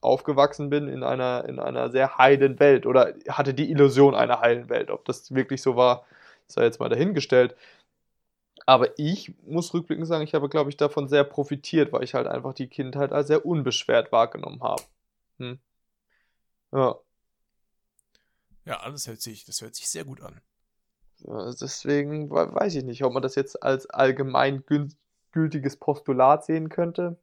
[0.00, 4.68] aufgewachsen bin in einer, in einer sehr heilen Welt oder hatte die Illusion einer heilen
[4.68, 4.90] Welt.
[4.90, 6.04] Ob das wirklich so war,
[6.48, 7.56] sei jetzt mal dahingestellt.
[8.66, 12.26] Aber ich muss rückblickend sagen, ich habe, glaube ich, davon sehr profitiert, weil ich halt
[12.26, 14.82] einfach die Kindheit als sehr unbeschwert wahrgenommen habe.
[15.38, 15.60] Hm.
[16.72, 16.96] Ja.
[18.64, 20.40] Ja, das hört sich, das hört sich sehr gut an.
[21.20, 24.64] deswegen weiß ich nicht, ob man das jetzt als allgemein
[25.30, 27.16] gültiges Postulat sehen könnte.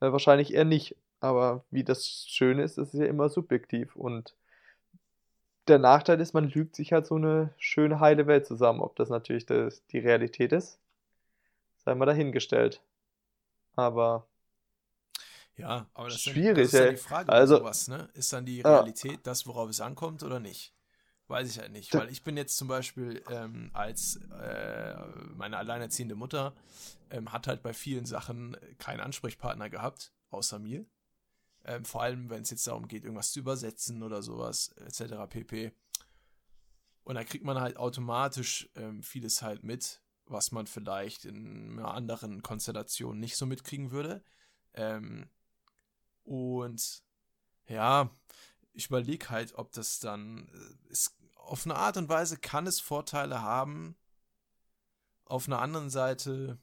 [0.00, 0.96] Äh, wahrscheinlich eher nicht.
[1.20, 3.94] Aber wie das Schöne ist, das ist ja immer subjektiv.
[3.96, 4.34] Und
[5.68, 8.80] der Nachteil ist, man lügt sich halt so eine schöne, heile Welt zusammen.
[8.80, 10.78] Ob das natürlich das, die Realität ist,
[11.84, 12.82] sei mal dahingestellt.
[13.74, 14.26] Aber.
[15.56, 18.08] Ja, aber das, schwierig, ist, dann, das ist dann die Frage also, sowas, ne?
[18.12, 19.18] Ist dann die Realität ja.
[19.22, 20.74] das, worauf es ankommt oder nicht?
[21.28, 21.92] Weiß ich halt nicht.
[21.94, 24.94] Weil ich bin jetzt zum Beispiel ähm, als äh,
[25.34, 26.52] meine alleinerziehende Mutter
[27.10, 30.84] ähm, hat halt bei vielen Sachen keinen Ansprechpartner gehabt, außer mir.
[31.66, 35.14] Ähm, vor allem, wenn es jetzt darum geht, irgendwas zu übersetzen oder sowas, etc.
[35.28, 35.72] pp.
[37.02, 41.92] Und da kriegt man halt automatisch ähm, vieles halt mit, was man vielleicht in einer
[41.92, 44.22] anderen Konstellation nicht so mitkriegen würde.
[44.74, 45.28] Ähm,
[46.22, 47.02] und
[47.66, 48.10] ja,
[48.72, 52.78] ich überlege halt, ob das dann, äh, ist, auf eine Art und Weise kann es
[52.78, 53.96] Vorteile haben.
[55.24, 56.60] Auf einer anderen Seite,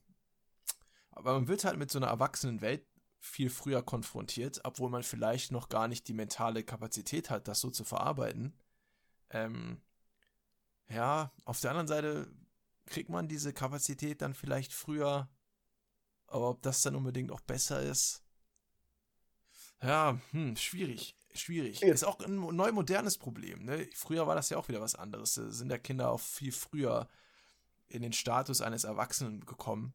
[1.11, 2.85] aber man wird halt mit so einer erwachsenen Welt
[3.23, 7.69] viel früher konfrontiert, obwohl man vielleicht noch gar nicht die mentale Kapazität hat, das so
[7.69, 8.53] zu verarbeiten.
[9.29, 9.81] Ähm,
[10.89, 12.29] ja, auf der anderen Seite
[12.85, 15.29] kriegt man diese Kapazität dann vielleicht früher,
[16.27, 18.23] aber ob das dann unbedingt auch besser ist,
[19.81, 21.15] ja, hm, schwierig.
[21.33, 21.81] Schwierig.
[21.81, 21.93] Ja.
[21.93, 23.65] Ist auch ein neu modernes Problem.
[23.65, 23.89] Ne?
[23.95, 25.33] Früher war das ja auch wieder was anderes.
[25.33, 27.09] Da sind ja Kinder auch viel früher
[27.87, 29.93] in den Status eines Erwachsenen gekommen.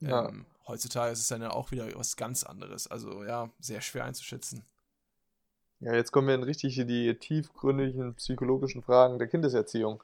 [0.00, 0.28] Ja.
[0.28, 2.86] Ähm, heutzutage ist es dann ja auch wieder was ganz anderes.
[2.86, 4.64] Also ja, sehr schwer einzuschätzen.
[5.80, 10.02] Ja, jetzt kommen wir in richtig die tiefgründigen psychologischen Fragen der Kindeserziehung.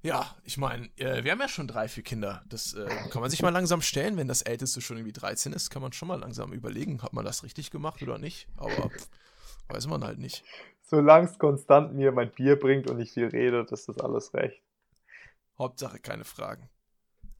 [0.00, 2.42] Ja, ich meine, äh, wir haben ja schon drei, vier Kinder.
[2.48, 4.16] Das äh, kann man sich mal langsam stellen.
[4.16, 7.24] Wenn das älteste schon irgendwie 13 ist, kann man schon mal langsam überlegen, hat man
[7.24, 8.46] das richtig gemacht oder nicht.
[8.56, 8.90] Aber
[9.68, 10.44] weiß man halt nicht.
[10.82, 14.62] Solange es konstant mir mein Bier bringt und ich viel rede, ist das alles recht.
[15.58, 16.70] Hauptsache keine Fragen.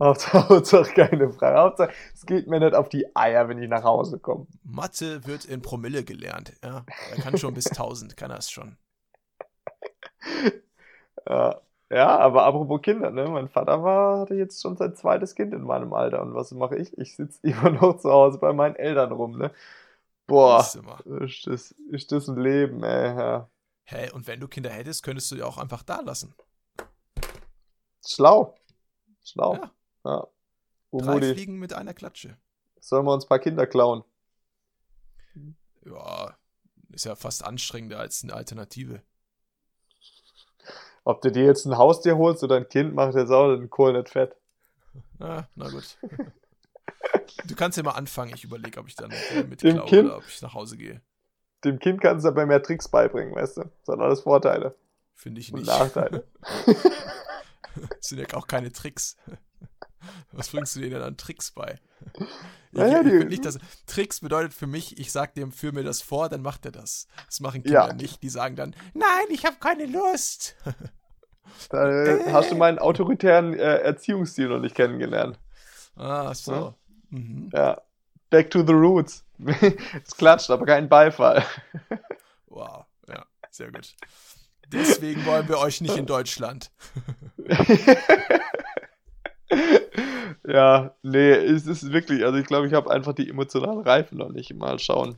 [0.01, 1.59] Hauptsache, Hauptsache keine Fragen.
[1.59, 4.47] Hauptsache, es geht mir nicht auf die Eier, wenn ich nach Hause komme.
[4.63, 6.53] Mathe wird in Promille gelernt.
[6.63, 8.77] Ja, er kann schon bis 1000, kann er es schon.
[11.29, 11.61] Ja.
[11.91, 13.27] Ja, aber apropos Kinder, ne?
[13.29, 16.21] Mein Vater war, hatte jetzt schon sein zweites Kind in meinem Alter.
[16.23, 16.97] Und was mache ich?
[16.99, 19.53] Ich sitze immer noch zu Hause bei meinen Eltern rum, ne?
[20.27, 20.61] Boah,
[21.21, 23.17] ist das, ist das ein Leben, ey.
[23.17, 23.49] Ja.
[23.85, 26.35] Hä, und wenn du Kinder hättest, könntest du die auch einfach da lassen.
[28.07, 28.55] Schlau.
[29.25, 29.55] Schlau.
[29.55, 29.71] Ja.
[30.09, 30.27] Ja.
[30.91, 32.37] Drei Fliegen mit einer Klatsche.
[32.81, 34.05] Sollen wir uns ein paar Kinder klauen?
[35.85, 36.37] Ja,
[36.91, 39.03] ist ja fast anstrengender als eine Alternative.
[41.05, 43.93] Ob du dir jetzt ein Haustier holst oder ein Kind, macht jetzt auch den Kohl
[43.95, 44.37] nicht fett.
[45.21, 45.99] Ah, na gut.
[47.47, 50.43] Du kannst ja mal anfangen, ich überlege, ob ich dann äh, mitklaue oder ob ich
[50.43, 51.01] nach Hause gehe.
[51.65, 53.63] Dem Kind kannst du aber mehr Tricks beibringen, weißt du?
[53.85, 54.75] Das hat alles Vorteile.
[55.15, 55.61] Finde ich nicht.
[55.61, 56.25] Und Nachteile.
[56.67, 59.17] das sind ja auch keine Tricks.
[60.33, 61.79] Was bringst du dir denn an Tricks bei?
[62.71, 66.03] Ich, naja, ich nicht, dass, Tricks bedeutet für mich, ich sag dem, führ mir das
[66.03, 67.09] vor, dann macht er das.
[67.25, 67.93] Das machen Kinder ja.
[67.95, 68.23] nicht.
[68.23, 70.55] Die sagen dann, nein, ich habe keine Lust.
[71.71, 75.39] Da äh, hast du meinen autoritären äh, Erziehungsstil noch nicht kennengelernt.
[75.97, 76.53] Ah, so.
[76.53, 76.75] Ja.
[77.09, 77.51] Mhm.
[77.55, 77.81] ja.
[78.29, 79.25] Back to the roots.
[80.05, 81.43] es klatscht, aber kein Beifall.
[82.47, 83.97] wow, ja, sehr gut.
[84.71, 86.71] Deswegen wollen wir euch nicht in Deutschland.
[90.47, 94.31] Ja, nee, es ist wirklich, also ich glaube, ich habe einfach die emotionalen Reifen noch
[94.31, 94.55] nicht.
[94.55, 95.17] Mal schauen.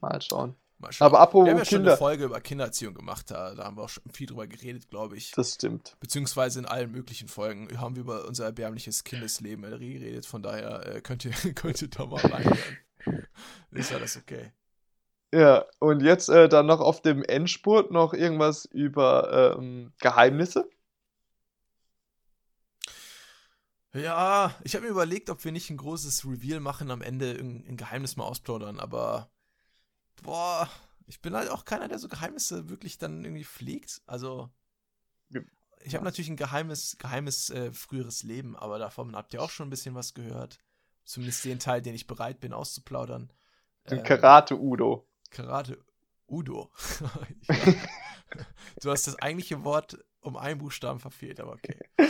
[0.00, 0.54] Mal schauen.
[0.78, 1.06] Mal schauen.
[1.06, 1.82] Aber apropos Wir haben ja Kinder.
[1.82, 4.88] schon eine Folge über Kindererziehung gemacht, da, da haben wir auch schon viel drüber geredet,
[4.88, 5.32] glaube ich.
[5.32, 5.96] Das stimmt.
[6.00, 11.00] Beziehungsweise in allen möglichen Folgen haben wir über unser erbärmliches Kindesleben geredet, von daher äh,
[11.00, 13.26] könnt, ihr, könnt ihr da mal reinhören.
[13.72, 14.52] ist alles okay.
[15.34, 20.68] Ja, und jetzt äh, dann noch auf dem Endspurt noch irgendwas über ähm, Geheimnisse.
[23.94, 27.64] Ja, ich habe mir überlegt, ob wir nicht ein großes Reveal machen, am Ende ein,
[27.68, 29.30] ein Geheimnis mal ausplaudern, aber
[30.22, 30.68] boah,
[31.06, 34.02] ich bin halt auch keiner, der so Geheimnisse wirklich dann irgendwie pflegt.
[34.06, 34.50] Also,
[35.84, 39.68] ich habe natürlich ein geheimes, geheimes äh, früheres Leben, aber davon habt ihr auch schon
[39.68, 40.58] ein bisschen was gehört.
[41.04, 43.32] Zumindest den Teil, den ich bereit bin auszuplaudern.
[43.90, 45.06] Den ähm, Karate-Udo.
[45.30, 46.72] Karate-Udo.
[48.82, 51.76] du hast das eigentliche Wort um einen Buchstaben verfehlt, aber okay.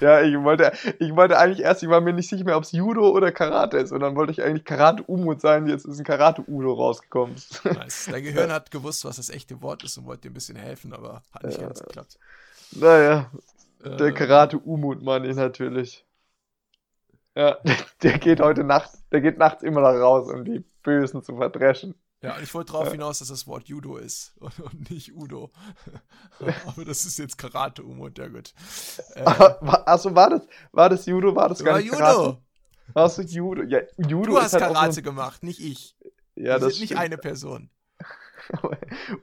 [0.00, 2.72] ja, ich wollte, ich wollte eigentlich erst, ich war mir nicht sicher mehr, ob es
[2.72, 3.90] Judo oder Karate ist.
[3.90, 7.34] Und dann wollte ich eigentlich Karate Umut sein, jetzt ist ein Karate Udo rausgekommen.
[7.64, 8.08] Nice.
[8.10, 10.92] Dein Gehirn hat gewusst, was das echte Wort ist und wollte dir ein bisschen helfen,
[10.92, 11.66] aber hat nicht ja.
[11.66, 12.18] ganz geklappt.
[12.72, 13.30] Naja,
[13.82, 16.04] äh, der Karate Umut meine ich natürlich.
[17.34, 17.58] Ja,
[18.02, 21.94] der geht heute Nacht, der geht nachts immer noch raus, um die Bösen zu verdreschen.
[22.26, 25.52] Ja, ich wollte darauf hinaus, dass das Wort Judo ist und, und nicht Udo.
[26.66, 28.52] Aber das ist jetzt Karate Umut, ja gut.
[29.14, 31.34] Äh, Achso, war das, war das Judo?
[31.34, 31.98] War das gar war nicht Judo?
[31.98, 32.38] Karate?
[32.92, 33.62] Warst du Judo?
[33.62, 35.96] Ja, Judo du hast halt Karate so gemacht, nicht ich.
[36.34, 37.70] Ja, Wir das sind nicht eine Person.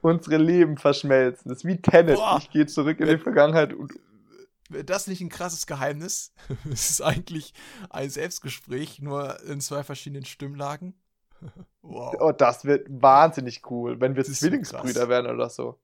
[0.02, 1.50] Unsere Leben verschmelzen.
[1.50, 2.16] Das ist wie Tenet.
[2.16, 2.40] Boah.
[2.40, 3.94] Ich gehe zurück in die Vergangenheit und
[4.70, 6.34] Wäre das nicht ein krasses Geheimnis?
[6.72, 7.54] es ist eigentlich
[7.90, 10.96] ein Selbstgespräch, nur in zwei verschiedenen Stimmlagen.
[11.82, 12.16] Wow.
[12.20, 15.80] Oh, das wird wahnsinnig cool, wenn wir Zwillingsbrüder so werden oder so.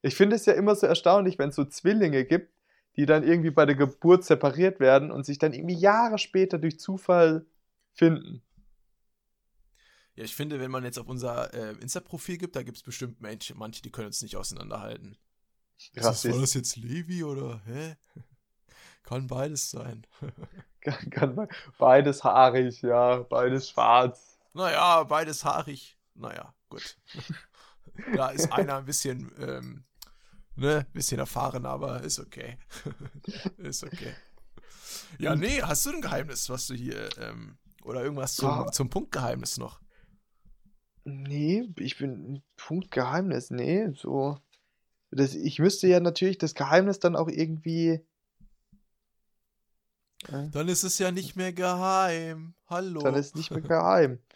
[0.00, 2.52] Ich finde es ja immer so erstaunlich, wenn es so Zwillinge gibt,
[2.96, 6.78] die dann irgendwie bei der Geburt separiert werden und sich dann irgendwie Jahre später durch
[6.78, 7.46] Zufall
[7.92, 8.42] finden.
[10.14, 13.20] Ja, ich finde, wenn man jetzt auf unser äh, Insta-Profil gibt, da gibt es bestimmt
[13.20, 15.16] manche, manche, die können uns nicht auseinanderhalten.
[15.94, 17.96] Krass, das, war das jetzt Levi oder hä?
[19.02, 20.06] Kann beides sein.
[20.80, 21.48] kann, kann
[21.78, 24.31] beides haarig, ja, beides schwarz.
[24.54, 25.98] Naja, beides haarig.
[26.14, 26.96] Naja, gut.
[28.14, 29.84] Da ist einer ein bisschen, ähm,
[30.56, 32.56] ne, bisschen erfahren, aber ist okay.
[33.58, 34.14] ist okay.
[35.18, 38.72] Ja, nee, hast du ein Geheimnis, was du hier, ähm, oder irgendwas zum, Ah.
[38.72, 39.80] zum Punktgeheimnis noch?
[41.04, 44.38] Nee, ich bin Punktgeheimnis, nee, so.
[45.10, 48.00] Das, ich müsste ja natürlich das Geheimnis dann auch irgendwie.
[50.28, 52.54] Äh, Dann ist es ja nicht mehr geheim.
[52.68, 53.02] Hallo.
[53.02, 54.18] dann ist nicht mehr geheim.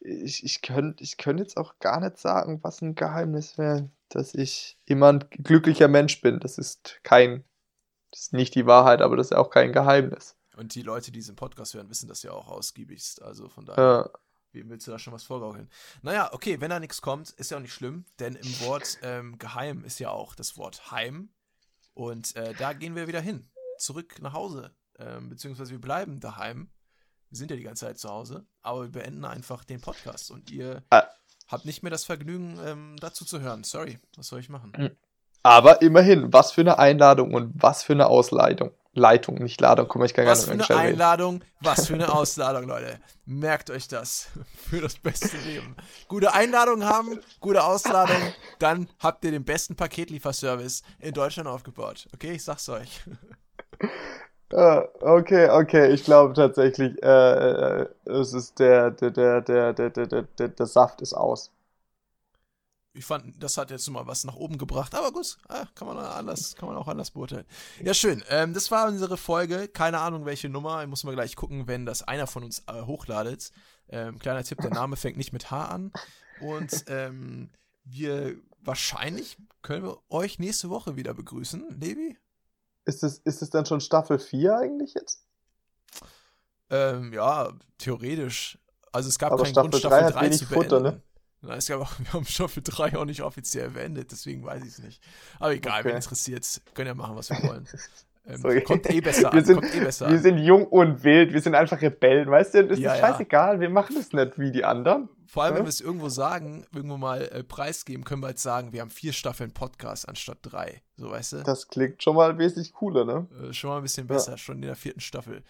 [0.00, 4.34] Ich, ich könnte ich könnt jetzt auch gar nicht sagen, was ein Geheimnis wäre, dass
[4.34, 6.40] ich immer ein glücklicher Mensch bin.
[6.40, 7.44] Das ist kein,
[8.10, 10.36] das ist nicht die Wahrheit, aber das ist auch kein Geheimnis.
[10.56, 13.22] Und die Leute, die diesen Podcast hören, wissen das ja auch ausgiebigst.
[13.22, 14.10] Also von daher.
[14.14, 14.18] Äh,
[14.52, 15.68] Wem willst du da schon was vorgaukeln?
[16.02, 19.36] Naja, okay, wenn da nichts kommt, ist ja auch nicht schlimm, denn im Wort ähm,
[19.38, 21.30] geheim ist ja auch das Wort heim.
[21.92, 23.50] Und äh, da gehen wir wieder hin.
[23.78, 24.72] Zurück nach Hause.
[24.98, 26.70] Ähm, beziehungsweise wir bleiben daheim.
[27.34, 30.52] Wir sind ja die ganze Zeit zu Hause, aber wir beenden einfach den Podcast und
[30.52, 31.02] ihr Ah.
[31.48, 33.64] habt nicht mehr das Vergnügen, ähm, dazu zu hören.
[33.64, 34.96] Sorry, was soll ich machen?
[35.42, 38.70] aber immerhin, was für eine Einladung und was für eine Ausleitung.
[38.92, 39.88] Leitung, nicht Ladung.
[39.88, 40.92] Guck mal, ich kann gar Was nicht für eine reden.
[40.92, 43.00] Einladung, was für eine Ausladung, Leute.
[43.26, 44.28] Merkt euch das
[44.70, 45.74] für das beste Leben.
[46.06, 52.06] Gute Einladung haben, gute Ausladung, dann habt ihr den besten Paketlieferservice in Deutschland aufgebaut.
[52.14, 53.00] Okay, ich sag's euch.
[54.54, 59.90] Ah, okay, okay, ich glaube tatsächlich, äh, äh es ist der, der, der, der, der,
[59.90, 61.50] der, der, der Saft ist aus.
[62.96, 65.98] Ich fand, das hat jetzt mal was nach oben gebracht, aber gut, ah, kann, man
[65.98, 67.44] anders, kann man auch anders beurteilen.
[67.82, 68.22] Ja, schön.
[68.28, 69.66] Ähm, das war unsere Folge.
[69.66, 70.86] Keine Ahnung, welche Nummer.
[70.86, 73.50] Muss man gleich gucken, wenn das einer von uns äh, hochladet.
[73.88, 75.92] Ähm, kleiner Tipp: der Name fängt nicht mit H an.
[76.40, 77.50] Und ähm,
[77.82, 81.64] wir wahrscheinlich können wir euch nächste Woche wieder begrüßen.
[81.80, 82.16] Levi?
[82.86, 85.26] Ist es, ist es dann schon Staffel 4 eigentlich jetzt?
[86.70, 88.58] Ähm, ja, theoretisch.
[88.92, 90.82] Also es gab Aber keinen Staffel Grund, 3 Staffel hat 3 wenig zu Futter, beenden.
[90.82, 91.02] ne?
[91.42, 94.68] Nein, es gab auch, wir haben Staffel 3 auch nicht offiziell beendet, deswegen weiß ich
[94.70, 95.02] es nicht.
[95.38, 95.90] Aber egal, Okay.
[95.90, 97.66] wen interessiert, können ja machen, was wir wollen.
[98.26, 100.22] Ähm, kommt eh besser Wir an, sind, eh besser wir an.
[100.22, 102.60] sind jung und wild, wir sind einfach Rebellen, weißt du?
[102.70, 103.06] Es Ja, ist ja.
[103.06, 105.10] scheißegal, wir machen es nicht wie die anderen.
[105.26, 105.66] Vor allem, wenn Ja?
[105.66, 109.12] wir es irgendwo sagen, irgendwo mal äh, preisgeben, können wir halt sagen, wir haben vier
[109.12, 110.82] Staffeln Podcast anstatt drei.
[110.96, 111.42] So, weißt du?
[111.42, 113.26] Das klingt schon mal wesentlich cooler, ne?
[113.48, 115.42] Äh, schon mal ein bisschen besser, schon in der vierten Staffel.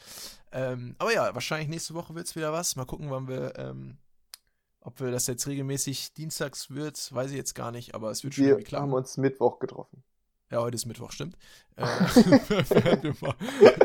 [0.52, 2.76] Ähm, aber ja, wahrscheinlich nächste Woche wird es wieder was.
[2.76, 3.98] Mal gucken, wann wir, ähm,
[4.80, 8.34] ob wir das jetzt regelmäßig dienstags wird, weiß ich jetzt gar nicht, aber es wird
[8.34, 8.82] schon Wir irgendwie klappen.
[8.84, 10.02] haben uns Mittwoch getroffen.
[10.50, 11.36] Ja, heute ist Mittwoch, stimmt.
[11.76, 13.12] Äh,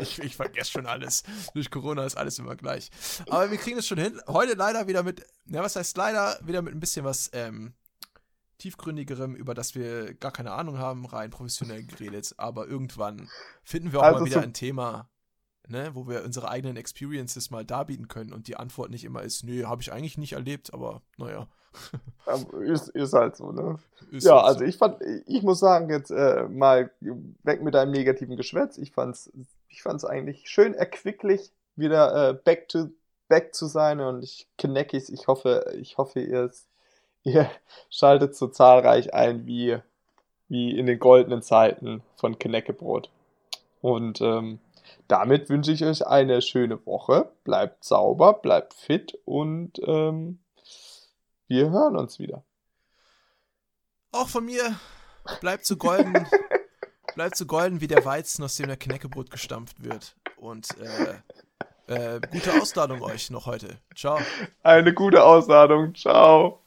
[0.00, 1.24] ich, ich vergesse schon alles.
[1.54, 2.90] Durch Corona ist alles immer gleich.
[3.28, 4.20] Aber wir kriegen es schon hin.
[4.28, 7.74] Heute leider wieder mit, ja, was heißt leider, wieder mit ein bisschen was ähm,
[8.58, 12.34] tiefgründigerem, über das wir gar keine Ahnung haben, rein professionell geredet.
[12.36, 13.28] Aber irgendwann
[13.64, 15.10] finden wir auch Also mal wieder ein Thema,
[15.66, 19.42] ne, wo wir unsere eigenen Experiences mal darbieten können und die Antwort nicht immer ist,
[19.42, 21.48] nö, habe ich eigentlich nicht erlebt, aber naja.
[22.62, 23.78] Ist, ist halt so, ne?
[24.10, 24.64] Ist Ja, halt also so.
[24.64, 26.90] ich fand, ich muss sagen, jetzt äh, mal
[27.42, 28.78] weg mit deinem negativen Geschwätz.
[28.78, 29.32] Ich fand's,
[29.68, 32.88] ich fand's eigentlich schön erquicklich, wieder äh, back to
[33.28, 36.50] back zu sein und ich Kneckis, ich hoffe, ich hoffe, ihr,
[37.22, 37.50] ihr
[37.90, 39.78] schaltet so zahlreich ein wie,
[40.48, 43.08] wie in den goldenen Zeiten von Kneckebrot.
[43.80, 44.58] Und ähm,
[45.08, 47.30] damit wünsche ich euch eine schöne Woche.
[47.44, 50.38] Bleibt sauber, bleibt fit und ähm,
[51.50, 52.44] wir hören uns wieder.
[54.12, 54.76] Auch von mir
[55.40, 56.26] bleibt so golden,
[57.14, 60.16] bleibt so golden wie der Weizen, aus dem der Knäckebrot gestampft wird.
[60.36, 63.78] Und äh, äh, gute Ausladung euch noch heute.
[63.96, 64.20] Ciao.
[64.62, 65.94] Eine gute Ausladung.
[65.96, 66.62] Ciao.